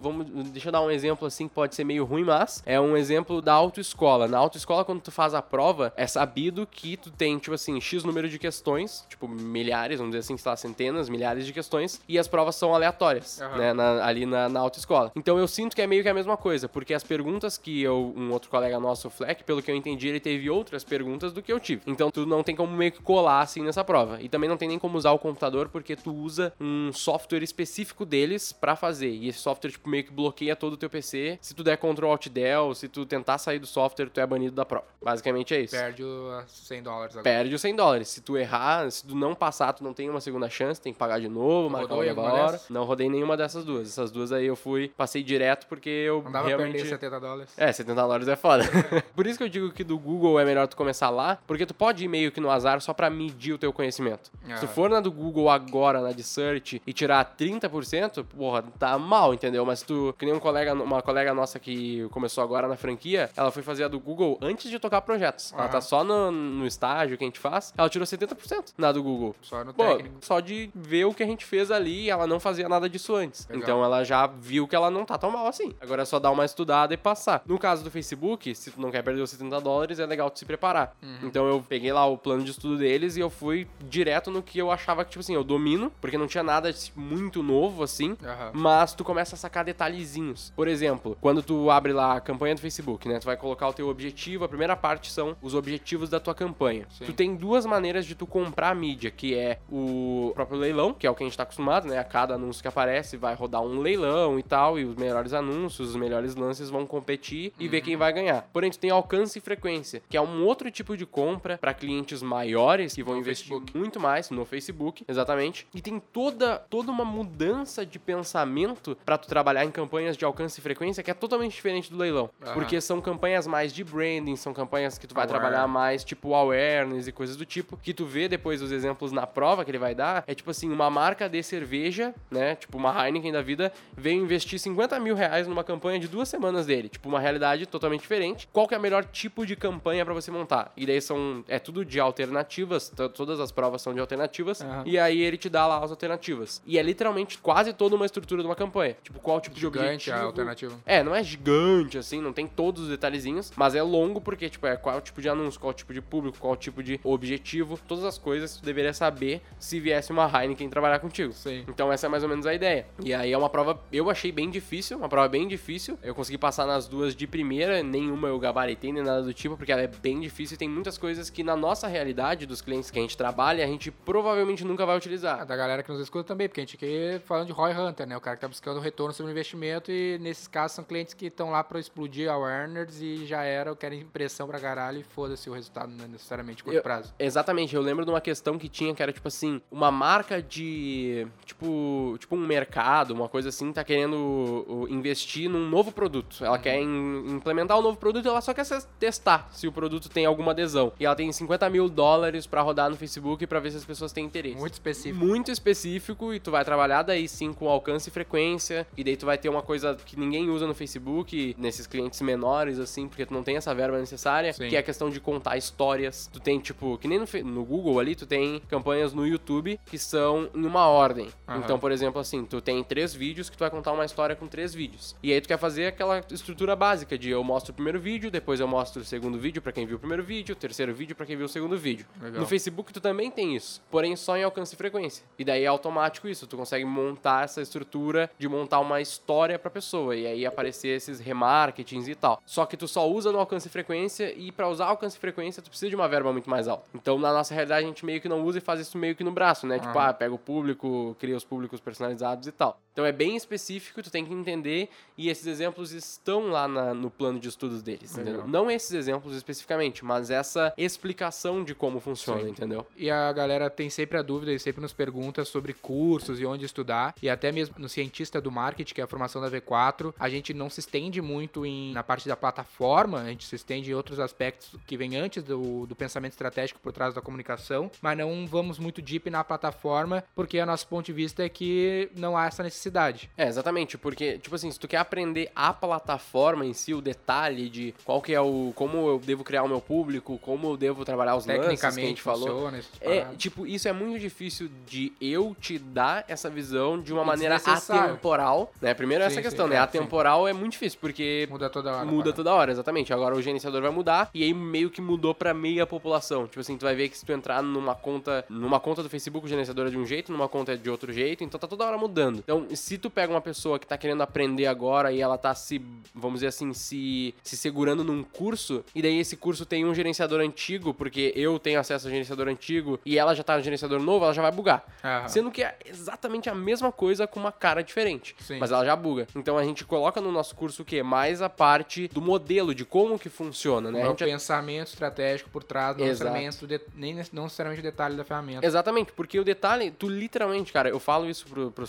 Vamos, 0.01 0.25
deixa 0.51 0.67
eu 0.69 0.71
dar 0.71 0.81
um 0.81 0.91
exemplo 0.91 1.27
assim, 1.27 1.47
que 1.47 1.53
pode 1.53 1.75
ser 1.75 1.83
meio 1.83 2.03
ruim, 2.05 2.23
mas 2.23 2.61
é 2.65 2.79
um 2.79 2.95
exemplo 2.97 3.41
da 3.41 3.53
autoescola. 3.53 4.27
Na 4.27 4.37
autoescola, 4.37 4.83
quando 4.85 5.01
tu 5.01 5.11
faz 5.11 5.33
a 5.33 5.41
prova, 5.41 5.93
é 5.95 6.07
sabido 6.07 6.67
que 6.69 6.97
tu 6.97 7.11
tem, 7.11 7.37
tipo 7.37 7.53
assim, 7.53 7.79
X 7.79 8.03
número 8.03 8.29
de 8.29 8.37
questões, 8.39 9.05
tipo, 9.09 9.27
milhares, 9.27 9.97
vamos 9.99 10.11
dizer 10.11 10.19
assim, 10.25 10.37
sei 10.37 10.49
lá, 10.49 10.55
centenas, 10.57 11.09
milhares 11.09 11.45
de 11.45 11.53
questões, 11.53 12.01
e 12.07 12.17
as 12.19 12.27
provas 12.27 12.55
são 12.55 12.73
aleatórias, 12.73 13.41
Aham. 13.41 13.57
né, 13.57 13.73
na- 13.73 14.05
ali 14.05 14.25
na, 14.25 14.49
na 14.49 14.59
autoescola. 14.59 15.11
Então 15.15 15.37
eu 15.37 15.47
sinto 15.47 15.75
que 15.75 15.81
é 15.81 15.87
meio 15.87 16.03
que 16.03 16.09
a 16.09 16.13
mesma 16.13 16.37
coisa, 16.37 16.67
porque 16.67 16.93
as 16.93 17.03
perguntas 17.03 17.57
que 17.57 17.81
eu, 17.81 18.13
um 18.15 18.31
outro 18.31 18.49
colega 18.49 18.79
nosso, 18.79 19.07
o 19.07 19.11
Fleck, 19.11 19.43
pelo 19.43 19.61
que 19.61 19.69
eu 19.71 19.75
entendi, 19.75 20.07
ele 20.07 20.19
teve 20.19 20.49
outras 20.49 20.83
perguntas 20.83 21.31
do 21.33 21.41
que 21.41 21.51
eu 21.51 21.59
tive. 21.59 21.81
Então 21.87 22.09
tu 22.11 22.25
não 22.25 22.43
tem 22.43 22.55
como 22.55 22.75
meio 22.75 22.91
que 22.91 23.01
colar 23.01 23.41
assim 23.41 23.61
nessa 23.61 23.83
prova. 23.83 24.21
E 24.21 24.29
também 24.29 24.49
não 24.49 24.57
tem 24.57 24.67
nem 24.67 24.79
como 24.79 24.97
usar 24.97 25.11
o 25.11 25.19
computador, 25.19 25.69
porque 25.69 25.95
tu 25.95 26.13
usa 26.13 26.53
um 26.59 26.91
software 26.93 27.43
específico 27.43 28.05
deles 28.05 28.51
pra 28.51 28.75
fazer. 28.75 29.09
E 29.09 29.27
esse 29.29 29.39
software, 29.39 29.54
tipo, 29.59 29.89
meio 29.89 30.03
que 30.03 30.11
bloqueia 30.11 30.55
todo 30.55 30.73
o 30.73 30.77
teu 30.77 30.89
PC. 30.89 31.37
Se 31.41 31.53
tu 31.53 31.63
der 31.63 31.77
Ctrl 31.77 32.05
Alt 32.07 32.27
Del, 32.29 32.73
se 32.75 32.87
tu 32.87 33.05
tentar 33.05 33.37
sair 33.37 33.59
do 33.59 33.67
software, 33.67 34.09
tu 34.09 34.19
é 34.19 34.25
banido 34.27 34.55
da 34.55 34.65
prova. 34.65 34.85
Basicamente 35.01 35.53
é 35.53 35.61
isso. 35.61 35.75
Perde 35.75 36.03
os 36.03 36.45
100 36.51 36.83
dólares 36.83 37.11
agora. 37.15 37.23
Perde 37.23 37.53
os 37.55 37.61
100 37.61 37.75
dólares. 37.75 38.07
Se 38.09 38.21
tu 38.21 38.37
errar, 38.37 38.89
se 38.91 39.05
tu 39.05 39.15
não 39.15 39.35
passar, 39.35 39.73
tu 39.73 39.83
não 39.83 39.93
tem 39.93 40.09
uma 40.09 40.19
segunda 40.21 40.49
chance, 40.49 40.81
tem 40.81 40.91
que 40.93 40.99
pagar 40.99 41.19
de 41.19 41.27
novo, 41.27 41.69
marcar 41.69 41.93
uma 41.95 42.21
hora. 42.21 42.51
dessas? 42.53 42.69
Não 42.69 42.83
rodei 42.83 43.09
nenhuma 43.09 43.37
dessas 43.37 43.63
duas. 43.63 43.87
Essas 43.87 44.11
duas 44.11 44.31
aí 44.31 44.45
eu 44.45 44.55
fui, 44.55 44.89
passei 44.97 45.23
direto 45.23 45.67
porque 45.67 45.89
eu 45.89 46.21
Não 46.23 46.31
dava 46.31 46.47
realmente... 46.47 46.73
perder 46.73 46.89
70 46.89 47.19
dólares. 47.19 47.53
É, 47.57 47.71
70 47.71 48.01
dólares 48.01 48.27
é 48.27 48.35
foda. 48.35 48.63
Por 49.15 49.27
isso 49.27 49.37
que 49.37 49.43
eu 49.43 49.49
digo 49.49 49.71
que 49.71 49.83
do 49.83 49.97
Google 49.97 50.39
é 50.39 50.45
melhor 50.45 50.67
tu 50.67 50.75
começar 50.75 51.09
lá, 51.09 51.37
porque 51.45 51.65
tu 51.65 51.73
pode 51.73 52.03
ir 52.03 52.07
meio 52.07 52.31
que 52.31 52.39
no 52.39 52.49
azar 52.49 52.81
só 52.81 52.93
pra 52.93 53.09
medir 53.09 53.53
o 53.53 53.57
teu 53.57 53.71
conhecimento. 53.71 54.31
Se 54.55 54.59
tu 54.61 54.65
Ah. 54.65 54.67
for 54.67 54.89
na 54.89 54.99
do 54.99 55.11
Google 55.11 55.49
agora, 55.49 56.01
na 56.01 56.11
de 56.11 56.23
search, 56.23 56.81
e 56.85 56.91
tirar 56.93 57.23
30%, 57.37 58.23
porra, 58.23 58.63
tá 58.79 58.97
mal, 58.97 59.33
entendeu? 59.33 59.44
Mas 59.65 59.81
tu, 59.81 60.13
que 60.17 60.25
nem 60.25 60.33
um 60.33 60.39
colega, 60.39 60.73
uma 60.73 61.01
colega 61.01 61.33
nossa 61.33 61.59
que 61.59 62.07
começou 62.09 62.43
agora 62.43 62.67
na 62.67 62.75
franquia, 62.75 63.29
ela 63.35 63.51
foi 63.51 63.63
fazer 63.63 63.83
a 63.83 63.87
do 63.87 63.99
Google 63.99 64.37
antes 64.41 64.69
de 64.69 64.79
tocar 64.79 65.01
projetos. 65.01 65.51
Ela 65.53 65.63
Aham. 65.63 65.71
tá 65.71 65.81
só 65.81 66.03
no, 66.03 66.31
no 66.31 66.65
estágio 66.65 67.17
que 67.17 67.23
a 67.23 67.27
gente 67.27 67.39
faz, 67.39 67.73
ela 67.77 67.89
tirou 67.89 68.05
70% 68.07 68.73
na 68.77 68.91
do 68.91 69.01
Google. 69.03 69.35
Só 69.41 69.63
no 69.63 69.73
Pô, 69.73 69.83
técnico. 69.85 70.15
só 70.21 70.39
de 70.39 70.69
ver 70.73 71.05
o 71.05 71.13
que 71.13 71.23
a 71.23 71.25
gente 71.25 71.45
fez 71.45 71.71
ali, 71.71 72.09
ela 72.09 72.27
não 72.27 72.39
fazia 72.39 72.67
nada 72.69 72.89
disso 72.89 73.15
antes. 73.15 73.47
Legal. 73.47 73.61
Então 73.63 73.83
ela 73.83 74.03
já 74.03 74.27
viu 74.27 74.67
que 74.67 74.75
ela 74.75 74.89
não 74.89 75.05
tá 75.05 75.17
tão 75.17 75.31
mal 75.31 75.47
assim. 75.47 75.73
Agora 75.81 76.01
é 76.01 76.05
só 76.05 76.19
dar 76.19 76.31
uma 76.31 76.45
estudada 76.45 76.93
e 76.93 76.97
passar. 76.97 77.41
No 77.45 77.57
caso 77.57 77.83
do 77.83 77.91
Facebook, 77.91 78.53
se 78.55 78.71
tu 78.71 78.81
não 78.81 78.91
quer 78.91 79.03
perder 79.03 79.21
os 79.21 79.29
70 79.29 79.61
dólares, 79.61 79.99
é 79.99 80.05
legal 80.05 80.29
tu 80.29 80.39
se 80.39 80.45
preparar. 80.45 80.95
Uhum. 81.01 81.19
Então 81.23 81.47
eu 81.47 81.63
peguei 81.67 81.91
lá 81.91 82.05
o 82.05 82.17
plano 82.17 82.43
de 82.43 82.51
estudo 82.51 82.77
deles 82.77 83.17
e 83.17 83.19
eu 83.19 83.29
fui 83.29 83.67
direto 83.81 84.29
no 84.31 84.41
que 84.43 84.59
eu 84.59 84.71
achava 84.71 85.03
que, 85.03 85.11
tipo 85.11 85.21
assim, 85.21 85.33
eu 85.35 85.43
domino, 85.43 85.91
porque 86.01 86.17
não 86.17 86.27
tinha 86.27 86.43
nada 86.43 86.73
muito 86.95 87.41
novo 87.41 87.83
assim. 87.83 88.17
Aham. 88.23 88.51
Mas 88.53 88.93
tu 88.93 89.03
começa 89.03 89.24
começa 89.25 89.35
a 89.35 89.39
sacar 89.39 89.65
detalhezinhos. 89.65 90.53
Por 90.55 90.67
exemplo, 90.67 91.17
quando 91.19 91.41
tu 91.41 91.71
abre 91.71 91.91
lá 91.91 92.17
a 92.17 92.21
campanha 92.21 92.53
do 92.53 92.61
Facebook, 92.61 93.07
né? 93.07 93.19
Tu 93.19 93.25
vai 93.25 93.35
colocar 93.35 93.67
o 93.67 93.73
teu 93.73 93.89
objetivo, 93.89 94.45
a 94.45 94.47
primeira 94.47 94.75
parte 94.75 95.11
são 95.11 95.35
os 95.41 95.55
objetivos 95.55 96.09
da 96.09 96.19
tua 96.19 96.35
campanha. 96.35 96.85
Sim. 96.91 97.05
Tu 97.05 97.13
tem 97.13 97.35
duas 97.35 97.65
maneiras 97.65 98.05
de 98.05 98.13
tu 98.13 98.27
comprar 98.27 98.69
a 98.69 98.75
mídia, 98.75 99.09
que 99.09 99.33
é 99.33 99.57
o 99.71 100.31
próprio 100.35 100.59
leilão, 100.59 100.93
que 100.93 101.07
é 101.07 101.09
o 101.09 101.15
que 101.15 101.23
a 101.23 101.25
gente 101.25 101.35
tá 101.35 101.41
acostumado, 101.41 101.87
né? 101.87 101.97
A 101.97 102.03
cada 102.03 102.35
anúncio 102.35 102.61
que 102.61 102.67
aparece 102.67 103.17
vai 103.17 103.33
rodar 103.33 103.61
um 103.63 103.79
leilão 103.79 104.37
e 104.37 104.43
tal, 104.43 104.77
e 104.77 104.85
os 104.85 104.95
melhores 104.95 105.33
anúncios, 105.33 105.89
os 105.89 105.95
melhores 105.95 106.35
lances 106.35 106.69
vão 106.69 106.85
competir 106.85 107.51
e 107.59 107.67
ver 107.67 107.81
quem 107.81 107.97
vai 107.97 108.13
ganhar. 108.13 108.47
Porém, 108.53 108.69
tu 108.69 108.77
tem 108.77 108.91
alcance 108.91 109.39
e 109.39 109.41
frequência, 109.41 110.03
que 110.07 110.15
é 110.15 110.21
um 110.21 110.45
outro 110.45 110.69
tipo 110.69 110.95
de 110.95 111.05
compra 111.05 111.57
para 111.57 111.73
clientes 111.73 112.21
maiores 112.21 112.93
que 112.93 113.03
vão 113.03 113.15
No 113.15 113.21
investir 113.21 113.47
Facebook. 113.47 113.75
muito 113.75 113.99
mais 113.99 114.29
no 114.29 114.45
Facebook, 114.45 115.03
exatamente. 115.07 115.67
E 115.73 115.81
tem 115.81 115.99
toda, 115.99 116.59
toda 116.69 116.91
uma 116.91 117.05
mudança 117.05 117.83
de 117.85 117.97
pensamento 117.97 118.95
para 119.05 119.14
tu 119.17 119.27
trabalhar 119.27 119.63
em 119.65 119.71
campanhas 119.71 120.15
de 120.17 120.25
alcance 120.25 120.59
e 120.59 120.63
frequência 120.63 121.01
que 121.03 121.11
é 121.11 121.13
totalmente 121.13 121.53
diferente 121.53 121.91
do 121.91 121.97
leilão. 121.97 122.29
Aham. 122.43 122.53
Porque 122.53 122.79
são 122.81 122.99
campanhas 123.01 123.47
mais 123.47 123.73
de 123.73 123.83
branding, 123.83 124.35
são 124.35 124.53
campanhas 124.53 124.97
que 124.97 125.07
tu 125.07 125.13
vai 125.15 125.25
Aware. 125.25 125.39
trabalhar 125.39 125.67
mais 125.67 126.03
tipo 126.03 126.33
awareness 126.33 127.07
e 127.07 127.11
coisas 127.11 127.35
do 127.35 127.45
tipo, 127.45 127.77
que 127.77 127.93
tu 127.93 128.05
vê 128.05 128.27
depois 128.27 128.61
os 128.61 128.71
exemplos 128.71 129.11
na 129.11 129.25
prova 129.27 129.63
que 129.65 129.71
ele 129.71 129.77
vai 129.77 129.93
dar, 129.95 130.23
é 130.27 130.33
tipo 130.35 130.51
assim, 130.51 130.71
uma 130.71 130.89
marca 130.89 131.27
de 131.29 131.41
cerveja, 131.43 132.13
né, 132.31 132.55
tipo 132.55 132.77
uma 132.77 133.05
Heineken 133.05 133.31
da 133.31 133.41
vida, 133.41 133.71
veio 133.95 134.21
investir 134.21 134.59
50 134.59 134.99
mil 134.99 135.15
reais 135.15 135.47
numa 135.47 135.63
campanha 135.63 135.99
de 135.99 136.07
duas 136.07 136.27
semanas 136.29 136.65
dele, 136.65 136.89
tipo 136.89 137.07
uma 137.09 137.19
realidade 137.19 137.65
totalmente 137.65 138.01
diferente. 138.01 138.47
Qual 138.51 138.67
que 138.67 138.75
é 138.75 138.77
o 138.77 138.81
melhor 138.81 139.05
tipo 139.05 139.45
de 139.45 139.55
campanha 139.55 140.03
para 140.05 140.13
você 140.13 140.31
montar? 140.31 140.71
E 140.77 140.85
daí 140.85 141.01
são, 141.01 141.43
é 141.47 141.59
tudo 141.59 141.83
de 141.85 141.99
alternativas, 141.99 142.89
to- 142.89 143.09
todas 143.09 143.39
as 143.39 143.51
provas 143.51 143.81
são 143.81 143.93
de 143.93 143.99
alternativas, 143.99 144.61
Aham. 144.61 144.83
e 144.85 144.97
aí 144.99 145.21
ele 145.21 145.37
te 145.37 145.49
dá 145.49 145.65
lá 145.67 145.83
as 145.83 145.91
alternativas. 145.91 146.61
E 146.65 146.77
é 146.77 146.81
literalmente 146.81 147.37
quase 147.37 147.73
toda 147.73 147.95
uma 147.95 148.05
estrutura 148.05 148.41
de 148.41 148.47
uma 148.47 148.55
campanha, 148.55 148.95
tipo 149.05 149.19
qual 149.19 149.39
tipo 149.39 149.55
de 149.55 149.61
Gigante 149.61 149.85
objetivo... 149.85 150.17
a 150.17 150.21
alternativa. 150.21 150.75
É, 150.85 151.03
não 151.03 151.13
é 151.15 151.23
gigante 151.23 151.97
assim, 151.97 152.19
não 152.19 152.33
tem 152.33 152.47
todos 152.47 152.83
os 152.83 152.89
detalhezinhos, 152.89 153.51
mas 153.55 153.75
é 153.75 153.81
longo 153.83 154.19
porque, 154.19 154.49
tipo, 154.49 154.65
é 154.65 154.75
qual 154.75 154.99
tipo 154.99 155.21
de 155.21 155.29
anúncio, 155.29 155.59
qual 155.59 155.73
tipo 155.73 155.93
de 155.93 156.01
público, 156.01 156.37
qual 156.39 156.55
tipo 156.55 156.81
de 156.81 156.99
objetivo, 157.03 157.79
todas 157.87 158.03
as 158.03 158.17
coisas 158.17 158.57
tu 158.57 158.65
deveria 158.65 158.93
saber 158.93 159.41
se 159.59 159.79
viesse 159.79 160.11
uma 160.11 160.25
Heineken 160.27 160.67
trabalhar 160.69 160.99
contigo. 160.99 161.31
Sim. 161.33 161.63
Então 161.67 161.91
essa 161.91 162.07
é 162.07 162.09
mais 162.09 162.23
ou 162.23 162.29
menos 162.29 162.45
a 162.47 162.53
ideia. 162.53 162.85
E 163.03 163.13
aí 163.13 163.31
é 163.31 163.37
uma 163.37 163.49
prova, 163.49 163.79
eu 163.91 164.09
achei 164.09 164.31
bem 164.31 164.49
difícil, 164.49 164.97
uma 164.97 165.07
prova 165.09 165.27
bem 165.27 165.47
difícil. 165.47 165.97
Eu 166.01 166.15
consegui 166.15 166.37
passar 166.37 166.65
nas 166.65 166.87
duas 166.87 167.15
de 167.15 167.27
primeira, 167.27 167.83
nenhuma 167.83 168.27
eu 168.27 168.39
gabaritei 168.39 168.91
nem 168.91 169.03
nada 169.03 169.21
do 169.21 169.33
tipo, 169.33 169.55
porque 169.55 169.71
ela 169.71 169.81
é 169.81 169.87
bem 169.87 170.19
difícil 170.19 170.55
e 170.55 170.57
tem 170.57 170.67
muitas 170.69 170.97
coisas 170.97 171.29
que 171.29 171.43
na 171.43 171.55
nossa 171.55 171.87
realidade 171.87 172.45
dos 172.45 172.61
clientes 172.61 172.89
que 172.89 172.97
a 172.97 173.01
gente 173.01 173.15
trabalha, 173.15 173.63
a 173.63 173.67
gente 173.67 173.91
provavelmente 173.91 174.63
nunca 174.65 174.85
vai 174.85 174.95
Ah, 174.95 174.97
utilizar. 174.97 175.45
da 175.45 175.55
galera 175.55 175.83
que 175.83 175.91
nos 175.91 175.99
escuta 176.01 176.23
também, 176.25 176.47
porque 176.47 176.61
a 176.61 176.63
gente 176.63 176.75
aqui 176.75 177.21
falando 177.25 177.47
de 177.47 177.51
Roy 177.53 177.73
Hunter, 177.73 178.07
né? 178.07 178.15
O 178.17 178.21
cara 178.21 178.35
que 178.37 178.41
tá 178.41 178.47
buscando 178.47 178.79
retorno 178.95 179.13
sobre 179.13 179.29
o 179.29 179.33
investimento 179.33 179.91
e 179.91 180.17
nesses 180.19 180.47
casos 180.47 180.75
são 180.75 180.83
clientes 180.85 181.13
que 181.13 181.25
estão 181.25 181.51
lá 181.51 181.61
pra 181.61 181.77
explodir 181.79 182.31
a 182.31 182.37
Warners 182.37 183.01
e 183.01 183.25
já 183.25 183.43
era, 183.43 183.75
querem 183.75 183.99
impressão 183.99 184.47
pra 184.47 184.57
caralho 184.57 184.99
e 185.01 185.03
foda-se 185.03 185.49
o 185.49 185.53
resultado, 185.53 185.91
não 185.91 186.05
é 186.05 186.07
necessariamente 186.07 186.63
curto 186.63 186.77
Eu- 186.77 186.81
prazo. 186.81 187.13
Exatamente, 187.19 187.75
eu 187.75 187.81
lembro 187.81 188.05
de 188.05 188.11
uma 188.11 188.21
questão 188.21 188.57
que 188.57 188.69
tinha 188.69 188.95
que 188.95 189.03
era 189.03 189.11
tipo 189.11 189.27
assim, 189.27 189.61
uma 189.69 189.91
marca 189.91 190.41
de 190.41 191.27
tipo, 191.43 192.15
tipo 192.19 192.35
um 192.37 192.39
mercado, 192.47 193.11
uma 193.13 193.27
coisa 193.27 193.49
assim, 193.49 193.73
tá 193.73 193.83
querendo 193.83 194.87
investir 194.89 195.49
num 195.49 195.67
novo 195.69 195.91
produto. 195.91 196.43
Ela 196.45 196.57
quer 196.57 196.79
im- 196.81 197.31
implementar 197.35 197.77
um 197.77 197.81
novo 197.81 197.97
produto, 197.97 198.29
ela 198.29 198.39
só 198.39 198.53
quer 198.53 198.65
testar 198.97 199.49
se 199.51 199.67
o 199.67 199.71
produto 199.73 200.07
tem 200.07 200.25
alguma 200.25 200.51
adesão. 200.53 200.93
E 200.97 201.05
ela 201.05 201.15
tem 201.15 201.29
50 201.33 201.69
mil 201.69 201.89
dólares 201.89 202.47
pra 202.47 202.61
rodar 202.61 202.89
no 202.89 202.95
Facebook 202.95 203.45
pra 203.45 203.59
ver 203.59 203.71
se 203.71 203.77
as 203.77 203.85
pessoas 203.85 204.13
têm 204.13 204.23
interesse. 204.25 204.55
Muito 204.57 204.73
específico. 204.73 205.25
Muito 205.25 205.51
específico 205.51 206.33
e 206.33 206.39
tu 206.39 206.49
vai 206.51 206.63
trabalhar 206.63 207.03
daí 207.03 207.27
sim 207.27 207.51
com 207.51 207.67
alcance 207.67 208.07
e 208.09 208.11
frequência 208.13 208.84
e 208.97 209.03
daí 209.03 209.17
tu 209.17 209.25
vai 209.25 209.37
ter 209.37 209.49
uma 209.49 209.61
coisa 209.61 209.95
que 210.05 210.19
ninguém 210.19 210.49
usa 210.49 210.67
no 210.67 210.73
Facebook, 210.73 211.55
nesses 211.57 211.87
clientes 211.87 212.21
menores 212.21 212.79
assim, 212.79 213.07
porque 213.07 213.25
tu 213.25 213.33
não 213.33 213.43
tem 213.43 213.57
essa 213.57 213.73
verba 213.73 213.97
necessária, 213.99 214.53
Sim. 214.53 214.69
que 214.69 214.75
é 214.75 214.79
a 214.79 214.83
questão 214.83 215.09
de 215.09 215.19
contar 215.19 215.57
histórias. 215.57 216.29
Tu 216.31 216.39
tem 216.39 216.59
tipo, 216.59 216.97
que 216.97 217.07
nem 217.07 217.19
no, 217.19 217.25
no 217.43 217.65
Google 217.65 217.99
ali, 217.99 218.15
tu 218.15 218.25
tem 218.25 218.61
campanhas 218.67 219.13
no 219.13 219.25
YouTube 219.25 219.79
que 219.85 219.97
são 219.97 220.49
em 220.53 220.65
uma 220.65 220.87
ordem. 220.87 221.29
Aham. 221.47 221.59
Então, 221.59 221.79
por 221.79 221.91
exemplo, 221.91 222.19
assim, 222.19 222.45
tu 222.45 222.61
tem 222.61 222.83
três 222.83 223.13
vídeos 223.13 223.49
que 223.49 223.57
tu 223.57 223.59
vai 223.59 223.69
contar 223.69 223.91
uma 223.91 224.05
história 224.05 224.35
com 224.35 224.47
três 224.47 224.73
vídeos. 224.73 225.15
E 225.21 225.31
aí 225.31 225.41
tu 225.41 225.47
quer 225.47 225.57
fazer 225.57 225.87
aquela 225.87 226.23
estrutura 226.31 226.75
básica 226.75 227.17
de 227.17 227.29
eu 227.29 227.43
mostro 227.43 227.71
o 227.71 227.75
primeiro 227.75 227.99
vídeo, 227.99 228.31
depois 228.31 228.59
eu 228.59 228.67
mostro 228.67 229.01
o 229.01 229.05
segundo 229.05 229.37
vídeo 229.37 229.61
pra 229.61 229.71
quem 229.71 229.85
viu 229.85 229.97
o 229.97 229.99
primeiro 229.99 230.23
vídeo, 230.23 230.53
o 230.53 230.57
terceiro 230.57 230.93
vídeo 230.93 231.15
pra 231.15 231.25
quem 231.25 231.35
viu 231.35 231.45
o 231.45 231.49
segundo 231.49 231.77
vídeo. 231.77 232.05
Legal. 232.21 232.41
No 232.41 232.47
Facebook 232.47 232.93
tu 232.93 233.01
também 233.01 233.29
tem 233.31 233.55
isso, 233.55 233.81
porém 233.89 234.15
só 234.15 234.37
em 234.37 234.43
alcance 234.43 234.73
e 234.73 234.77
frequência. 234.77 235.25
E 235.37 235.43
daí 235.43 235.63
é 235.63 235.67
automático 235.67 236.27
isso, 236.27 236.47
tu 236.47 236.57
consegue 236.57 236.85
montar 236.85 237.43
essa 237.43 237.61
estrutura 237.61 238.29
de 238.37 238.47
montar 238.47 238.74
uma 238.79 239.01
história 239.01 239.57
pra 239.59 239.69
pessoa 239.69 240.15
e 240.15 240.25
aí 240.25 240.45
aparecer 240.45 240.89
esses 240.89 241.19
remarketings 241.19 242.07
e 242.07 242.15
tal. 242.15 242.41
Só 242.45 242.65
que 242.65 242.75
tu 242.77 242.87
só 242.87 243.09
usa 243.09 243.31
no 243.31 243.39
alcance 243.39 243.67
e 243.67 243.71
frequência 243.71 244.33
e 244.33 244.51
pra 244.51 244.67
usar 244.69 244.85
alcance 244.85 245.17
e 245.17 245.19
frequência 245.19 245.61
tu 245.61 245.69
precisa 245.69 245.89
de 245.89 245.95
uma 245.95 246.07
verba 246.07 246.31
muito 246.31 246.49
mais 246.49 246.67
alta. 246.67 246.85
Então 246.93 247.17
na 247.19 247.31
nossa 247.33 247.53
realidade 247.53 247.85
a 247.85 247.87
gente 247.87 248.05
meio 248.05 248.21
que 248.21 248.29
não 248.29 248.43
usa 248.43 248.57
e 248.57 248.61
faz 248.61 248.79
isso 248.79 248.97
meio 248.97 249.15
que 249.15 249.23
no 249.23 249.31
braço, 249.31 249.65
né? 249.67 249.79
Tipo, 249.79 249.97
Aham. 249.97 250.09
ah, 250.09 250.13
pega 250.13 250.33
o 250.33 250.37
público, 250.39 251.15
cria 251.19 251.35
os 251.35 251.43
públicos 251.43 251.79
personalizados 251.79 252.47
e 252.47 252.51
tal. 252.51 252.79
Então 252.93 253.05
é 253.05 253.11
bem 253.11 253.35
específico, 253.35 254.01
tu 254.01 254.09
tem 254.09 254.25
que 254.25 254.33
entender 254.33 254.87
e 255.17 255.29
esses 255.29 255.45
exemplos 255.47 255.91
estão 255.91 256.47
lá 256.47 256.65
na- 256.67 256.93
no 256.93 257.09
plano 257.09 257.39
de 257.39 257.49
estudos 257.49 257.83
deles, 257.83 258.15
Legal. 258.15 258.33
entendeu? 258.35 258.47
Não 258.49 258.71
esses 258.71 258.93
exemplos 258.93 259.35
especificamente, 259.35 260.03
mas 260.05 260.29
essa 260.29 260.73
explicação 260.77 261.63
de 261.63 261.75
como 261.75 261.99
funciona, 261.99 262.41
Sim. 262.43 262.49
entendeu? 262.49 262.87
E 262.95 263.11
a 263.11 263.31
galera 263.33 263.69
tem 263.69 263.89
sempre 263.89 264.17
a 264.17 264.21
dúvida 264.21 264.53
e 264.53 264.59
sempre 264.59 264.81
nos 264.81 264.93
pergunta 264.93 265.43
sobre 265.43 265.73
cursos 265.73 266.39
e 266.39 266.45
onde 266.45 266.65
estudar. 266.65 267.13
E 267.21 267.29
até 267.29 267.51
mesmo 267.51 267.75
no 267.77 267.89
Cientista 267.89 268.39
do 268.39 268.49
Marketing, 268.65 268.93
que 268.93 269.01
é 269.01 269.03
a 269.03 269.07
formação 269.07 269.41
da 269.41 269.49
V4, 269.49 270.13
a 270.19 270.29
gente 270.29 270.53
não 270.53 270.69
se 270.69 270.79
estende 270.79 271.21
muito 271.21 271.65
em, 271.65 271.93
na 271.93 272.03
parte 272.03 272.27
da 272.27 272.35
plataforma, 272.35 273.21
a 273.21 273.29
gente 273.29 273.45
se 273.45 273.55
estende 273.55 273.91
em 273.91 273.93
outros 273.93 274.19
aspectos 274.19 274.75
que 274.87 274.97
vêm 274.97 275.15
antes 275.15 275.43
do, 275.43 275.85
do 275.85 275.95
pensamento 275.95 276.31
estratégico 276.31 276.79
por 276.79 276.91
trás 276.91 277.13
da 277.13 277.21
comunicação, 277.21 277.91
mas 278.01 278.17
não 278.17 278.47
vamos 278.47 278.79
muito 278.79 279.01
deep 279.01 279.29
na 279.29 279.43
plataforma, 279.43 280.23
porque 280.33 280.59
o 280.59 280.65
nosso 280.65 280.87
ponto 280.87 281.05
de 281.05 281.13
vista 281.13 281.43
é 281.43 281.49
que 281.49 282.09
não 282.15 282.35
há 282.35 282.47
essa 282.47 282.63
necessidade. 282.63 283.29
É, 283.37 283.47
exatamente, 283.47 283.97
porque, 283.97 284.39
tipo 284.39 284.55
assim, 284.55 284.71
se 284.71 284.79
tu 284.79 284.87
quer 284.87 284.97
aprender 284.97 285.51
a 285.55 285.71
plataforma 285.71 286.65
em 286.65 286.73
si, 286.73 286.93
o 286.93 287.01
detalhe 287.01 287.69
de 287.69 287.93
qual 288.03 288.21
que 288.21 288.33
é 288.33 288.41
o. 288.41 288.71
como 288.75 289.07
eu 289.07 289.19
devo 289.19 289.43
criar 289.43 289.63
o 289.63 289.67
meu 289.67 289.81
público, 289.81 290.39
como 290.39 290.71
eu 290.71 290.77
devo 290.77 291.05
trabalhar 291.05 291.35
os 291.35 291.45
lances 291.45 291.79
que 291.79 291.85
a 291.85 291.91
gente 291.91 292.21
falou. 292.21 292.71
É, 293.01 293.19
paradas. 293.19 293.37
tipo, 293.37 293.67
isso 293.67 293.87
é 293.87 293.93
muito 293.93 294.19
difícil 294.19 294.69
de 294.87 295.13
eu 295.21 295.55
te 295.59 295.77
dar 295.77 296.25
essa 296.27 296.49
visão 296.49 296.99
de 296.99 297.13
uma 297.13 297.23
maneira 297.23 297.55
desnecessário. 297.57 298.17
Atemporal, 298.55 298.73
né? 298.81 298.93
Primeiro 298.93 299.23
essa 299.23 299.35
Sim, 299.35 299.41
questão, 299.41 299.65
sim, 299.65 299.71
né? 299.71 299.77
é, 299.77 299.79
Atemporal 299.79 300.47
é 300.47 300.53
muito 300.53 300.73
difícil, 300.73 300.97
porque 300.99 301.47
Muda 301.49 301.69
toda 301.69 301.91
hora. 301.95 302.05
muda 302.05 302.23
cara. 302.25 302.35
toda 302.35 302.53
hora, 302.53 302.71
exatamente. 302.71 303.13
Agora 303.13 303.35
o 303.35 303.41
gerenciador 303.41 303.81
vai 303.81 303.91
mudar 303.91 304.29
e 304.33 304.43
aí 304.43 304.53
meio 304.53 304.89
que 304.89 305.01
mudou 305.01 305.33
pra 305.33 305.53
meia 305.53 305.85
população. 305.85 306.47
Tipo 306.47 306.59
assim, 306.61 306.77
tu 306.77 306.83
vai 306.83 306.95
ver 306.95 307.09
que 307.09 307.17
se 307.17 307.25
tu 307.25 307.31
entrar 307.31 307.61
numa 307.61 307.95
conta, 307.95 308.45
numa 308.49 308.79
conta 308.79 309.03
do 309.03 309.09
Facebook, 309.09 309.45
o 309.45 309.49
gerenciador 309.49 309.87
é 309.87 309.89
de 309.89 309.97
um 309.97 310.05
jeito, 310.05 310.31
numa 310.31 310.47
conta 310.47 310.73
é 310.73 310.77
de 310.77 310.89
outro 310.89 311.11
jeito, 311.11 311.43
então 311.43 311.59
tá 311.59 311.67
toda 311.67 311.85
hora 311.85 311.97
mudando. 311.97 312.39
Então, 312.39 312.67
se 312.73 312.97
tu 312.97 313.09
pega 313.09 313.31
uma 313.33 313.41
pessoa 313.41 313.77
que 313.79 313.85
tá 313.87 313.97
querendo 313.97 314.21
aprender 314.21 314.65
agora 314.67 315.11
e 315.11 315.21
ela 315.21 315.37
tá 315.37 315.53
se, 315.53 315.81
vamos 316.13 316.35
dizer 316.35 316.47
assim, 316.47 316.73
se, 316.73 317.33
se 317.43 317.57
segurando 317.57 318.03
num 318.03 318.23
curso, 318.23 318.83
e 318.93 319.01
daí 319.01 319.19
esse 319.19 319.35
curso 319.37 319.65
tem 319.65 319.85
um 319.85 319.93
gerenciador 319.93 320.39
antigo, 320.41 320.93
porque 320.93 321.31
eu 321.35 321.59
tenho 321.59 321.79
acesso 321.79 322.07
ao 322.07 322.11
gerenciador 322.11 322.47
antigo 322.47 322.99
e 323.05 323.17
ela 323.17 323.33
já 323.33 323.43
tá 323.43 323.57
no 323.57 323.63
gerenciador 323.63 323.99
novo, 324.01 324.25
ela 324.25 324.33
já 324.33 324.41
vai 324.41 324.51
bugar. 324.51 324.83
Aham. 325.03 325.27
Sendo 325.27 325.51
que 325.51 325.63
é 325.63 325.75
exatamente 325.85 326.49
a 326.49 326.55
mesma 326.55 326.91
coisa 326.91 327.27
com 327.27 327.39
uma 327.39 327.51
cara 327.51 327.81
diferente. 327.83 328.34
Sim. 328.39 328.59
Mas 328.59 328.71
ela 328.71 328.85
já 328.85 328.95
buga. 328.95 329.27
Então 329.35 329.57
a 329.57 329.63
gente 329.63 329.83
coloca 329.85 330.19
no 330.21 330.31
nosso 330.31 330.55
curso 330.55 330.81
o 330.81 330.85
quê? 330.85 331.01
Mais 331.01 331.41
a 331.41 331.49
parte 331.49 332.07
do 332.09 332.21
modelo, 332.21 332.75
de 332.75 332.85
como 332.85 333.17
que 333.17 333.29
funciona, 333.29 333.91
né? 333.91 334.01
É 334.01 334.07
o 334.09 334.15
pensamento 334.15 334.87
estratégico 334.89 335.49
por 335.49 335.63
trás, 335.63 335.97
não 335.97 336.05
necessariamente, 336.05 336.67
de- 336.67 336.81
nem 336.95 337.13
ne- 337.13 337.25
não 337.31 337.43
necessariamente 337.43 337.79
o 337.79 337.83
detalhe 337.83 338.15
da 338.15 338.23
ferramenta. 338.23 338.65
Exatamente, 338.65 339.11
porque 339.13 339.39
o 339.39 339.43
detalhe, 339.43 339.89
tu 339.91 340.07
literalmente, 340.07 340.71
cara, 340.73 340.89
eu 340.89 340.99
falo 340.99 341.29
isso 341.29 341.45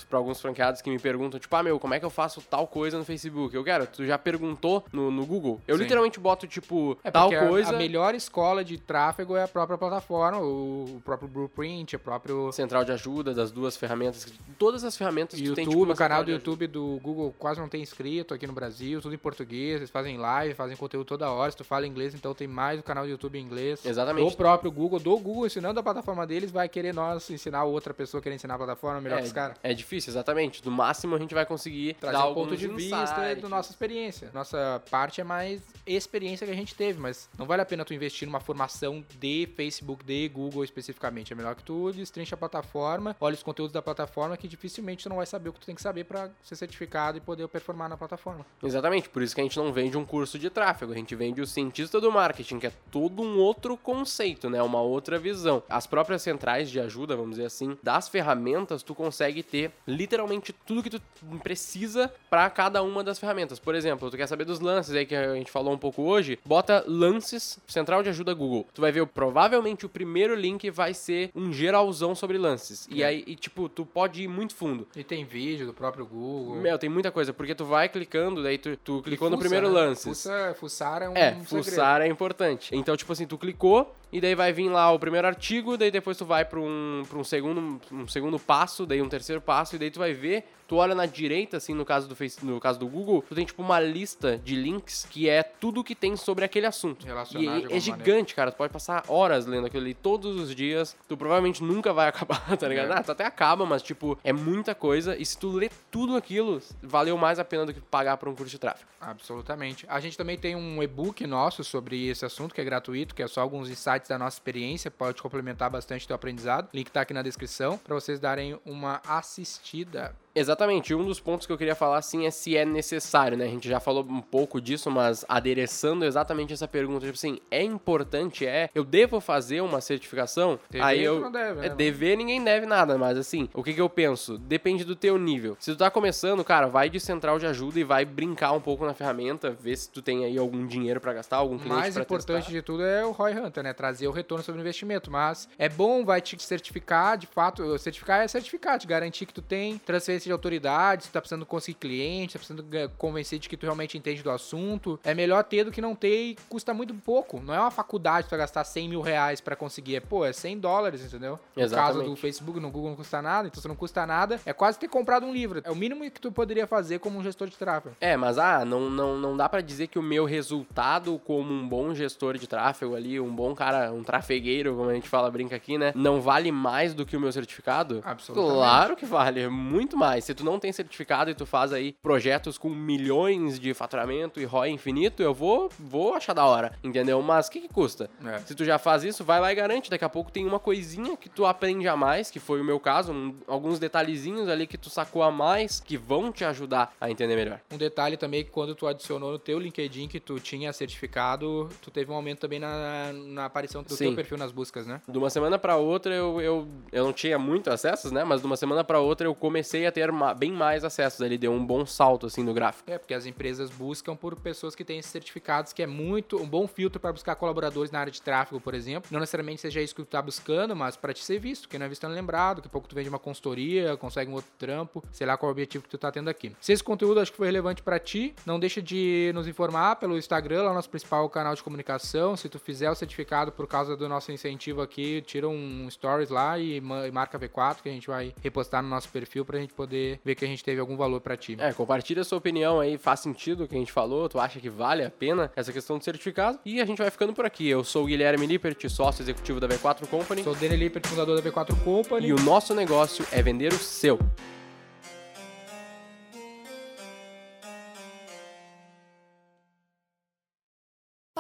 pra 0.08 0.18
alguns 0.18 0.40
franqueados 0.40 0.80
que 0.80 0.88
me 0.90 0.98
perguntam, 0.98 1.38
tipo, 1.40 1.54
ah, 1.56 1.62
meu, 1.62 1.78
como 1.78 1.94
é 1.94 1.98
que 2.00 2.04
eu 2.06 2.10
faço 2.10 2.40
tal 2.42 2.66
coisa 2.66 2.96
no 2.98 3.04
Facebook? 3.04 3.54
Eu 3.54 3.64
quero, 3.64 3.86
tu 3.86 4.04
já 4.06 4.16
perguntou 4.16 4.84
no, 4.92 5.10
no 5.10 5.26
Google? 5.26 5.60
Eu 5.66 5.76
Sim. 5.76 5.82
literalmente 5.82 6.18
boto, 6.20 6.46
tipo, 6.46 6.96
É 7.04 7.10
tal 7.10 7.28
porque 7.28 7.44
a- 7.44 7.48
coisa. 7.48 7.70
A, 7.70 7.78
melhor 7.78 8.14
escola 8.14 8.64
de 8.64 8.78
tráfego 8.78 9.36
é 9.36 9.42
a 9.42 9.48
própria 9.48 9.76
plataforma, 9.76 10.38
o, 10.38 10.96
o 10.96 11.02
próprio 11.04 11.28
Blueprint, 11.28 11.96
o 11.96 11.98
próprio 11.98 12.50
Central 12.52 12.84
de 12.84 12.92
ajuda 12.92 13.34
das 13.34 13.50
duas 13.50 13.76
ferramentas. 13.76 14.26
Todas 14.58 14.84
as 14.84 14.96
ferramentas 14.96 15.38
que 15.38 15.44
tu 15.44 15.48
YouTube, 15.50 15.56
tem, 15.64 15.68
tipo, 15.68 15.94
canal 15.96 16.24
do. 16.24 16.35
YouTube 16.36 16.66
do 16.66 16.98
Google 17.02 17.34
quase 17.38 17.60
não 17.60 17.68
tem 17.68 17.82
inscrito 17.82 18.34
aqui 18.34 18.46
no 18.46 18.52
Brasil, 18.52 19.00
tudo 19.00 19.14
em 19.14 19.18
português, 19.18 19.76
eles 19.76 19.90
fazem 19.90 20.16
live, 20.18 20.54
fazem 20.54 20.76
conteúdo 20.76 21.06
toda 21.06 21.30
hora, 21.30 21.50
se 21.50 21.56
tu 21.56 21.64
fala 21.64 21.86
inglês, 21.86 22.14
então 22.14 22.34
tem 22.34 22.46
mais 22.46 22.78
o 22.80 22.82
canal 22.82 23.04
do 23.04 23.10
YouTube 23.10 23.38
em 23.38 23.42
inglês. 23.42 23.84
Exatamente. 23.84 24.30
Do 24.30 24.36
próprio 24.36 24.70
Google, 24.70 24.98
do 24.98 25.18
Google 25.18 25.46
ensinando 25.46 25.80
a 25.80 25.82
plataforma 25.82 26.26
deles, 26.26 26.50
vai 26.50 26.68
querer 26.68 26.94
nós 26.94 27.28
ensinar 27.30 27.64
outra 27.64 27.92
pessoa 27.94 28.22
querer 28.22 28.34
ensinar 28.34 28.54
a 28.54 28.58
plataforma 28.58 29.00
melhor 29.00 29.20
que 29.20 29.26
os 29.26 29.32
caras. 29.32 29.56
É 29.62 29.72
difícil, 29.72 30.10
exatamente. 30.10 30.64
No 30.64 30.70
máximo 30.70 31.14
a 31.14 31.18
gente 31.18 31.34
vai 31.34 31.46
conseguir 31.46 31.94
Trazer 31.94 32.16
dar 32.16 32.28
um 32.28 32.34
ponto 32.34 32.56
de 32.56 32.68
vista 32.68 33.34
da 33.34 33.48
nossa 33.48 33.70
experiência. 33.70 34.30
Nossa 34.32 34.82
parte 34.90 35.20
é 35.20 35.24
mais 35.24 35.62
experiência 35.86 36.46
que 36.46 36.52
a 36.52 36.56
gente 36.56 36.74
teve, 36.74 36.98
mas 37.00 37.28
não 37.38 37.46
vale 37.46 37.62
a 37.62 37.64
pena 37.64 37.84
tu 37.84 37.94
investir 37.94 38.26
numa 38.26 38.40
formação 38.40 39.04
de 39.18 39.48
Facebook, 39.56 40.04
de 40.04 40.28
Google 40.28 40.64
especificamente. 40.64 41.32
É 41.32 41.36
melhor 41.36 41.54
que 41.54 41.62
tu 41.62 41.92
destrinche 41.92 42.34
a 42.34 42.36
plataforma, 42.36 43.16
olhe 43.20 43.34
os 43.34 43.42
conteúdos 43.42 43.72
da 43.72 43.82
plataforma, 43.82 44.36
que 44.36 44.48
dificilmente 44.48 45.04
tu 45.04 45.08
não 45.08 45.16
vai 45.16 45.26
saber 45.26 45.50
o 45.50 45.52
que 45.52 45.60
tu 45.60 45.66
tem 45.66 45.74
que 45.74 45.82
saber 45.82 46.04
pra 46.04 46.25
para 46.28 46.44
ser 46.44 46.56
certificado 46.56 47.18
e 47.18 47.20
poder 47.20 47.46
performar 47.48 47.88
na 47.88 47.96
plataforma. 47.96 48.44
Exatamente, 48.62 49.08
por 49.08 49.22
isso 49.22 49.34
que 49.34 49.40
a 49.40 49.44
gente 49.44 49.56
não 49.56 49.72
vende 49.72 49.96
um 49.96 50.04
curso 50.04 50.38
de 50.38 50.50
tráfego, 50.50 50.92
a 50.92 50.96
gente 50.96 51.14
vende 51.14 51.40
o 51.40 51.46
cientista 51.46 52.00
do 52.00 52.10
marketing, 52.10 52.58
que 52.58 52.66
é 52.66 52.72
todo 52.90 53.22
um 53.22 53.38
outro 53.38 53.76
conceito, 53.76 54.48
né? 54.50 54.62
Uma 54.62 54.80
outra 54.80 55.18
visão. 55.18 55.62
As 55.68 55.86
próprias 55.86 56.22
centrais 56.22 56.70
de 56.70 56.80
ajuda, 56.80 57.14
vamos 57.16 57.32
dizer 57.32 57.46
assim, 57.46 57.76
das 57.82 58.08
ferramentas, 58.08 58.82
tu 58.82 58.94
consegue 58.94 59.42
ter 59.42 59.70
literalmente 59.86 60.52
tudo 60.52 60.82
que 60.82 60.90
tu 60.90 61.00
precisa 61.42 62.12
para 62.28 62.48
cada 62.50 62.82
uma 62.82 63.02
das 63.04 63.18
ferramentas. 63.18 63.58
Por 63.58 63.74
exemplo, 63.74 64.10
tu 64.10 64.16
quer 64.16 64.26
saber 64.26 64.44
dos 64.44 64.60
lances 64.60 64.94
aí 64.94 65.06
que 65.06 65.14
a 65.14 65.34
gente 65.34 65.50
falou 65.50 65.72
um 65.72 65.78
pouco 65.78 66.02
hoje, 66.02 66.38
bota 66.44 66.84
lances, 66.86 67.58
central 67.66 68.02
de 68.02 68.08
ajuda 68.08 68.34
Google. 68.34 68.66
Tu 68.74 68.80
vai 68.80 68.90
ver, 68.92 69.06
provavelmente 69.06 69.86
o 69.86 69.88
primeiro 69.88 70.34
link 70.34 70.68
vai 70.70 70.94
ser 70.94 71.30
um 71.34 71.52
geralzão 71.52 72.14
sobre 72.14 72.38
lances. 72.38 72.86
E 72.90 73.02
É. 73.02 73.06
aí, 73.06 73.24
e, 73.26 73.36
tipo, 73.36 73.68
tu 73.68 73.84
pode 73.86 74.22
ir 74.22 74.28
muito 74.28 74.54
fundo. 74.54 74.86
E 74.96 75.04
tem 75.04 75.24
vídeo 75.24 75.66
do 75.66 75.72
próprio 75.74 76.04
Google. 76.06 76.15
Meu, 76.16 76.78
tem 76.78 76.88
muita 76.88 77.10
coisa, 77.10 77.32
porque 77.32 77.54
tu 77.54 77.64
vai 77.64 77.88
clicando, 77.88 78.42
daí 78.42 78.58
tu, 78.58 78.76
tu 78.76 79.02
clicou 79.02 79.28
no 79.28 79.36
fuça, 79.36 79.48
primeiro 79.48 79.68
né? 79.72 79.80
lances. 79.80 80.04
Fuça, 80.04 80.56
fuçar 80.58 81.02
é 81.02 81.08
um 81.08 81.16
É, 81.16 81.36
fuçar 81.44 82.00
é 82.00 82.06
importante. 82.06 82.74
Então, 82.74 82.96
tipo 82.96 83.12
assim, 83.12 83.26
tu 83.26 83.36
clicou 83.36 83.94
e 84.12 84.20
daí 84.20 84.34
vai 84.34 84.52
vir 84.52 84.68
lá 84.68 84.90
o 84.92 84.98
primeiro 84.98 85.26
artigo, 85.26 85.76
daí 85.76 85.90
depois 85.90 86.16
tu 86.16 86.24
vai 86.24 86.44
para 86.44 86.60
um, 86.60 87.02
pra 87.08 87.18
um, 87.18 87.24
segundo, 87.24 87.80
um 87.92 88.08
segundo 88.08 88.38
passo, 88.38 88.86
daí 88.86 89.02
um 89.02 89.08
terceiro 89.08 89.40
passo, 89.40 89.76
e 89.76 89.78
daí 89.78 89.90
tu 89.90 89.98
vai 89.98 90.12
ver, 90.12 90.44
tu 90.66 90.76
olha 90.76 90.94
na 90.94 91.06
direita, 91.06 91.56
assim, 91.56 91.74
no 91.74 91.84
caso 91.84 92.08
do 92.08 92.16
Face, 92.16 92.44
no 92.44 92.60
caso 92.60 92.78
do 92.78 92.86
Google, 92.86 93.24
tu 93.28 93.34
tem 93.34 93.44
tipo 93.44 93.62
uma 93.62 93.80
lista 93.80 94.38
de 94.38 94.54
links 94.54 95.06
que 95.08 95.28
é 95.28 95.42
tudo 95.42 95.84
que 95.84 95.94
tem 95.94 96.16
sobre 96.16 96.44
aquele 96.44 96.66
assunto. 96.66 97.06
Relacionado 97.06 97.70
E 97.70 97.72
é, 97.72 97.76
é 97.76 97.80
gigante, 97.80 98.34
cara. 98.34 98.50
Tu 98.50 98.56
pode 98.56 98.72
passar 98.72 99.04
horas 99.08 99.46
lendo 99.46 99.66
aquilo 99.66 99.82
ali 99.82 99.94
todos 99.94 100.38
os 100.40 100.54
dias. 100.54 100.96
Tu 101.08 101.16
provavelmente 101.16 101.62
nunca 101.62 101.92
vai 101.92 102.08
acabar, 102.08 102.56
tá 102.56 102.68
ligado? 102.68 102.92
É. 102.92 102.98
Ah, 102.98 103.02
tu 103.02 103.12
até 103.12 103.24
acaba, 103.24 103.64
mas 103.64 103.82
tipo, 103.82 104.18
é 104.24 104.32
muita 104.32 104.74
coisa. 104.74 105.16
E 105.16 105.24
se 105.24 105.38
tu 105.38 105.50
ler 105.50 105.70
tudo 105.90 106.16
aquilo, 106.16 106.60
valeu 106.82 107.16
mais 107.16 107.38
a 107.38 107.44
pena 107.44 107.66
do 107.66 107.74
que 107.74 107.80
pagar 107.80 108.16
por 108.16 108.28
um 108.28 108.34
curso 108.34 108.50
de 108.50 108.58
tráfego. 108.58 108.90
Absolutamente. 109.00 109.86
A 109.88 110.00
gente 110.00 110.16
também 110.16 110.36
tem 110.36 110.56
um 110.56 110.82
e-book 110.82 111.26
nosso 111.26 111.62
sobre 111.62 112.08
esse 112.08 112.24
assunto, 112.24 112.54
que 112.54 112.60
é 112.60 112.64
gratuito, 112.64 113.14
que 113.14 113.22
é 113.22 113.28
só 113.28 113.40
alguns 113.40 113.68
insights 113.68 114.08
da 114.08 114.18
nossa 114.18 114.36
experiência, 114.36 114.90
pode 114.90 115.22
complementar 115.22 115.70
bastante 115.70 116.06
teu 116.06 116.16
aprendizado. 116.16 116.68
O 116.72 116.76
link 116.76 116.90
tá 116.90 117.02
aqui 117.02 117.14
na 117.14 117.22
descrição 117.22 117.78
para 117.78 117.94
vocês 117.94 118.18
darem 118.18 118.58
uma 118.64 119.00
assistida. 119.06 120.14
Exatamente, 120.36 120.94
um 120.94 121.04
dos 121.04 121.18
pontos 121.18 121.46
que 121.46 121.52
eu 121.52 121.56
queria 121.56 121.74
falar 121.74 121.96
assim 121.96 122.26
é 122.26 122.30
se 122.30 122.56
é 122.56 122.64
necessário, 122.64 123.36
né? 123.38 123.46
A 123.46 123.48
gente 123.48 123.68
já 123.68 123.80
falou 123.80 124.04
um 124.08 124.20
pouco 124.20 124.60
disso, 124.60 124.90
mas 124.90 125.24
adereçando 125.28 126.04
exatamente 126.04 126.52
essa 126.52 126.68
pergunta, 126.68 127.06
tipo 127.06 127.16
assim, 127.16 127.38
é 127.50 127.62
importante, 127.62 128.46
é, 128.46 128.68
eu 128.74 128.84
devo 128.84 129.20
fazer 129.20 129.62
uma 129.62 129.80
certificação? 129.80 130.58
Dever 130.70 130.86
Aí 130.86 131.02
eu 131.02 131.20
não 131.20 131.32
deve, 131.32 131.60
né, 131.60 131.66
é 131.66 131.70
dever 131.70 132.16
ninguém 132.16 132.42
deve 132.42 132.66
nada, 132.66 132.98
mas 132.98 133.16
assim, 133.16 133.48
o 133.54 133.62
que 133.62 133.72
que 133.72 133.80
eu 133.80 133.88
penso? 133.88 134.36
Depende 134.36 134.84
do 134.84 134.94
teu 134.94 135.16
nível. 135.18 135.56
Se 135.58 135.72
tu 135.72 135.78
tá 135.78 135.90
começando, 135.90 136.44
cara, 136.44 136.66
vai 136.66 136.90
de 136.90 137.00
central 137.00 137.38
de 137.38 137.46
ajuda 137.46 137.80
e 137.80 137.84
vai 137.84 138.04
brincar 138.04 138.52
um 138.52 138.60
pouco 138.60 138.84
na 138.84 138.92
ferramenta, 138.92 139.50
ver 139.50 139.76
se 139.76 139.88
tu 139.88 140.02
tem 140.02 140.24
aí 140.24 140.36
algum 140.36 140.66
dinheiro 140.66 141.00
pra 141.00 141.14
gastar, 141.14 141.36
algum 141.38 141.56
O 141.56 141.58
cliente 141.58 141.78
mais 141.78 141.96
importante 141.96 142.44
testar. 142.44 142.52
de 142.52 142.62
tudo 142.62 142.84
é 142.84 143.04
o 143.04 143.12
Roy 143.12 143.32
Hunter, 143.32 143.64
né? 143.64 143.72
Trazer 143.72 144.06
o 144.06 144.10
retorno 144.10 144.44
sobre 144.44 144.60
o 144.60 144.62
investimento. 144.62 145.10
Mas 145.10 145.48
é 145.58 145.68
bom, 145.68 146.04
vai 146.04 146.20
te 146.20 146.40
certificar, 146.42 147.16
de 147.16 147.26
fato. 147.26 147.78
Certificar 147.78 148.22
é 148.22 148.28
certificar, 148.28 148.78
te 148.78 148.86
garantir 148.86 149.26
que 149.26 149.32
tu 149.32 149.42
tem 149.42 149.78
transferência 149.78 150.25
de 150.28 150.32
autoridade, 150.32 151.04
se 151.04 151.10
tá 151.10 151.20
precisando 151.20 151.44
conseguir 151.46 151.78
cliente, 151.78 152.34
tá 152.34 152.38
precisando 152.38 152.62
ga- 152.62 152.88
convencer 152.98 153.38
de 153.38 153.48
que 153.48 153.56
tu 153.56 153.64
realmente 153.64 153.96
entende 153.96 154.22
do 154.22 154.30
assunto. 154.30 154.98
É 155.04 155.14
melhor 155.14 155.42
ter 155.44 155.64
do 155.64 155.70
que 155.72 155.80
não 155.80 155.94
ter 155.94 156.30
e 156.30 156.36
custa 156.48 156.72
muito 156.74 156.94
pouco. 156.94 157.40
Não 157.40 157.54
é 157.54 157.60
uma 157.60 157.70
faculdade 157.70 158.26
vai 158.28 158.38
gastar 158.38 158.64
100 158.64 158.88
mil 158.88 159.00
reais 159.00 159.40
pra 159.40 159.54
conseguir. 159.56 159.96
É, 159.96 160.00
pô, 160.00 160.24
é 160.24 160.32
100 160.32 160.58
dólares, 160.58 161.02
entendeu? 161.04 161.32
No 161.54 161.62
caso 161.62 161.74
Exatamente. 161.74 162.10
do 162.10 162.16
Facebook, 162.16 162.58
no 162.60 162.70
Google 162.70 162.90
não 162.90 162.96
custa 162.96 163.20
nada, 163.22 163.48
então 163.48 163.60
se 163.60 163.68
não 163.68 163.76
custa 163.76 164.04
nada, 164.06 164.40
é 164.44 164.52
quase 164.52 164.78
ter 164.78 164.88
comprado 164.88 165.24
um 165.26 165.32
livro. 165.32 165.60
É 165.64 165.70
o 165.70 165.76
mínimo 165.76 166.02
que 166.10 166.20
tu 166.20 166.32
poderia 166.32 166.66
fazer 166.66 166.98
como 166.98 167.18
um 167.18 167.22
gestor 167.22 167.48
de 167.48 167.56
tráfego. 167.56 167.94
É, 168.00 168.16
mas 168.16 168.38
ah, 168.38 168.64
não, 168.64 168.90
não, 168.90 169.16
não 169.18 169.36
dá 169.36 169.48
pra 169.48 169.60
dizer 169.60 169.86
que 169.86 169.98
o 169.98 170.02
meu 170.02 170.24
resultado 170.24 171.20
como 171.24 171.52
um 171.52 171.68
bom 171.68 171.94
gestor 171.94 172.38
de 172.38 172.46
tráfego 172.46 172.94
ali, 172.94 173.20
um 173.20 173.34
bom 173.34 173.54
cara, 173.54 173.92
um 173.92 174.02
trafegueiro, 174.02 174.74
como 174.76 174.90
a 174.90 174.94
gente 174.94 175.08
fala, 175.08 175.30
brinca 175.30 175.54
aqui, 175.56 175.76
né? 175.78 175.92
Não 175.94 176.20
vale 176.20 176.50
mais 176.50 176.94
do 176.94 177.04
que 177.04 177.16
o 177.16 177.20
meu 177.20 177.30
certificado? 177.32 178.00
Absolutamente. 178.04 178.54
Claro 178.56 178.96
que 178.96 179.06
vale, 179.06 179.48
muito 179.48 179.96
mais. 179.96 180.15
Se 180.20 180.34
tu 180.34 180.44
não 180.44 180.58
tem 180.58 180.72
certificado 180.72 181.30
e 181.30 181.34
tu 181.34 181.46
faz 181.46 181.72
aí 181.72 181.94
projetos 182.02 182.58
com 182.58 182.68
milhões 182.68 183.58
de 183.58 183.72
faturamento 183.74 184.40
e 184.40 184.44
ROI 184.44 184.70
infinito, 184.70 185.22
eu 185.22 185.32
vou, 185.34 185.68
vou 185.78 186.14
achar 186.14 186.32
da 186.32 186.44
hora, 186.44 186.72
entendeu? 186.82 187.20
Mas 187.22 187.46
o 187.48 187.50
que 187.50 187.60
que 187.60 187.68
custa? 187.68 188.08
É. 188.24 188.38
Se 188.38 188.54
tu 188.54 188.64
já 188.64 188.78
faz 188.78 189.04
isso, 189.04 189.24
vai 189.24 189.40
lá 189.40 189.52
e 189.52 189.54
garante. 189.54 189.90
Daqui 189.90 190.04
a 190.04 190.08
pouco 190.08 190.30
tem 190.30 190.46
uma 190.46 190.58
coisinha 190.58 191.16
que 191.16 191.28
tu 191.28 191.44
aprende 191.46 191.86
a 191.88 191.96
mais, 191.96 192.30
que 192.30 192.38
foi 192.40 192.60
o 192.60 192.64
meu 192.64 192.78
caso, 192.80 193.12
um- 193.12 193.34
alguns 193.46 193.78
detalhezinhos 193.78 194.48
ali 194.48 194.66
que 194.66 194.76
tu 194.78 194.90
sacou 194.90 195.22
a 195.22 195.30
mais, 195.30 195.80
que 195.80 195.96
vão 195.96 196.32
te 196.32 196.44
ajudar 196.44 196.94
a 197.00 197.10
entender 197.10 197.36
melhor. 197.36 197.60
Um 197.72 197.76
detalhe 197.76 198.16
também 198.16 198.40
é 198.40 198.44
que 198.44 198.50
quando 198.50 198.74
tu 198.74 198.86
adicionou 198.86 199.30
no 199.32 199.38
teu 199.38 199.58
LinkedIn 199.58 200.08
que 200.08 200.18
tu 200.20 200.38
tinha 200.40 200.72
certificado, 200.72 201.68
tu 201.82 201.90
teve 201.90 202.10
um 202.10 202.14
aumento 202.14 202.40
também 202.40 202.58
na, 202.58 203.12
na 203.12 203.44
aparição 203.44 203.82
do 203.82 203.90
Sim. 203.94 204.06
teu 204.06 204.14
perfil 204.14 204.36
nas 204.38 204.50
buscas, 204.52 204.86
né? 204.86 205.00
De 205.08 205.16
uma 205.18 205.30
semana 205.30 205.58
pra 205.58 205.76
outra 205.76 206.14
eu, 206.14 206.40
eu, 206.40 206.68
eu 206.92 207.04
não 207.04 207.12
tinha 207.12 207.38
muito 207.38 207.70
acessos, 207.70 208.10
né? 208.12 208.24
Mas 208.24 208.40
de 208.40 208.46
uma 208.46 208.56
semana 208.56 208.82
pra 208.82 208.98
outra 209.00 209.26
eu 209.26 209.34
comecei 209.34 209.86
a 209.86 209.92
ter 209.92 210.05
ma- 210.12 210.34
bem 210.34 210.52
mais 210.52 210.84
acessos. 210.84 211.20
Ele 211.20 211.38
deu 211.38 211.52
um 211.52 211.64
bom 211.64 211.84
salto 211.86 212.26
assim 212.26 212.42
no 212.42 212.52
gráfico. 212.54 212.90
É, 212.90 212.98
porque 212.98 213.14
as 213.14 213.26
empresas 213.26 213.70
buscam 213.70 214.14
por 214.16 214.36
pessoas 214.36 214.74
que 214.74 214.84
têm 214.84 214.98
esses 214.98 215.10
certificados, 215.10 215.72
que 215.72 215.82
é 215.82 215.86
muito 215.86 216.40
um 216.40 216.46
bom 216.46 216.66
filtro 216.66 217.00
para 217.00 217.12
buscar 217.12 217.34
colaboradores 217.36 217.90
na 217.90 218.00
área 218.00 218.12
de 218.12 218.20
tráfego, 218.22 218.60
por 218.60 218.74
exemplo. 218.74 219.08
Não 219.12 219.20
necessariamente 219.20 219.60
seja 219.60 219.80
isso 219.80 219.94
que 219.94 220.02
tu 220.02 220.06
tá 220.08 220.20
buscando, 220.22 220.74
mas 220.76 220.96
para 220.96 221.12
te 221.12 221.24
ser 221.24 221.38
visto, 221.38 221.68
que 221.68 221.78
não 221.78 221.86
é 221.86 221.88
visto 221.88 222.02
não 222.04 222.12
é 222.12 222.14
lembrado, 222.14 222.62
que 222.62 222.68
pouco 222.68 222.88
tu 222.88 222.94
vende 222.94 223.08
uma 223.08 223.18
consultoria, 223.18 223.96
consegue 223.96 224.30
um 224.30 224.34
outro 224.34 224.50
trampo, 224.58 225.02
sei 225.12 225.26
lá 225.26 225.36
qual 225.36 225.48
é 225.48 225.50
o 225.50 225.52
objetivo 225.52 225.84
que 225.84 225.90
tu 225.90 225.98
tá 225.98 226.10
tendo 226.10 226.28
aqui. 226.28 226.54
Se 226.60 226.72
esse 226.72 226.82
conteúdo 226.84 227.20
acho 227.20 227.30
que 227.30 227.36
foi 227.36 227.46
relevante 227.46 227.82
para 227.82 227.98
ti, 227.98 228.34
não 228.44 228.58
deixa 228.60 228.80
de 228.82 229.30
nos 229.34 229.46
informar 229.48 229.96
pelo 229.96 230.16
Instagram, 230.16 230.62
lá 230.62 230.74
nosso 230.74 230.90
principal 230.90 231.28
canal 231.30 231.54
de 231.54 231.62
comunicação. 231.62 232.36
Se 232.36 232.48
tu 232.48 232.58
fizer 232.58 232.90
o 232.90 232.94
certificado 232.94 233.50
por 233.52 233.66
causa 233.66 233.96
do 233.96 234.08
nosso 234.08 234.30
incentivo 234.32 234.80
aqui, 234.82 235.22
tira 235.22 235.48
um 235.48 235.88
stories 235.90 236.30
lá 236.30 236.58
e 236.58 236.80
ma- 236.80 237.10
marca 237.12 237.38
V4 237.38 237.82
que 237.82 237.88
a 237.88 237.92
gente 237.92 238.06
vai 238.08 238.34
repostar 238.42 238.82
no 238.82 238.88
nosso 238.88 239.08
perfil 239.08 239.44
pra 239.44 239.58
gente 239.58 239.72
poder 239.74 239.95
ver 240.24 240.34
que 240.34 240.44
a 240.44 240.48
gente 240.48 240.62
teve 240.64 240.80
algum 240.80 240.96
valor 240.96 241.20
para 241.20 241.36
ti. 241.36 241.56
É, 241.58 241.72
compartilha 241.72 242.22
a 242.22 242.24
sua 242.24 242.38
opinião 242.38 242.80
aí, 242.80 242.98
faz 242.98 243.20
sentido 243.20 243.64
o 243.64 243.68
que 243.68 243.74
a 243.74 243.78
gente 243.78 243.92
falou, 243.92 244.28
tu 244.28 244.38
acha 244.38 244.60
que 244.60 244.70
vale 244.70 245.04
a 245.04 245.10
pena 245.10 245.50
essa 245.54 245.72
questão 245.72 245.98
do 245.98 246.04
certificado? 246.04 246.58
E 246.64 246.80
a 246.80 246.84
gente 246.84 246.98
vai 246.98 247.10
ficando 247.10 247.32
por 247.32 247.44
aqui. 247.44 247.68
Eu 247.68 247.84
sou 247.84 248.04
o 248.04 248.06
Guilherme 248.06 248.46
Lippert, 248.46 248.88
sócio 248.88 249.22
executivo 249.22 249.60
da 249.60 249.68
V4 249.68 250.06
Company. 250.06 250.42
Sou 250.42 250.52
o 250.52 250.56
Danny 250.56 250.76
Lippert, 250.76 251.06
fundador 251.06 251.40
da 251.40 251.50
V4 251.50 251.76
Company. 251.84 252.28
E 252.28 252.32
o 252.32 252.40
nosso 252.40 252.74
negócio 252.74 253.26
é 253.30 253.42
vender 253.42 253.72
o 253.72 253.78
seu. 253.78 254.18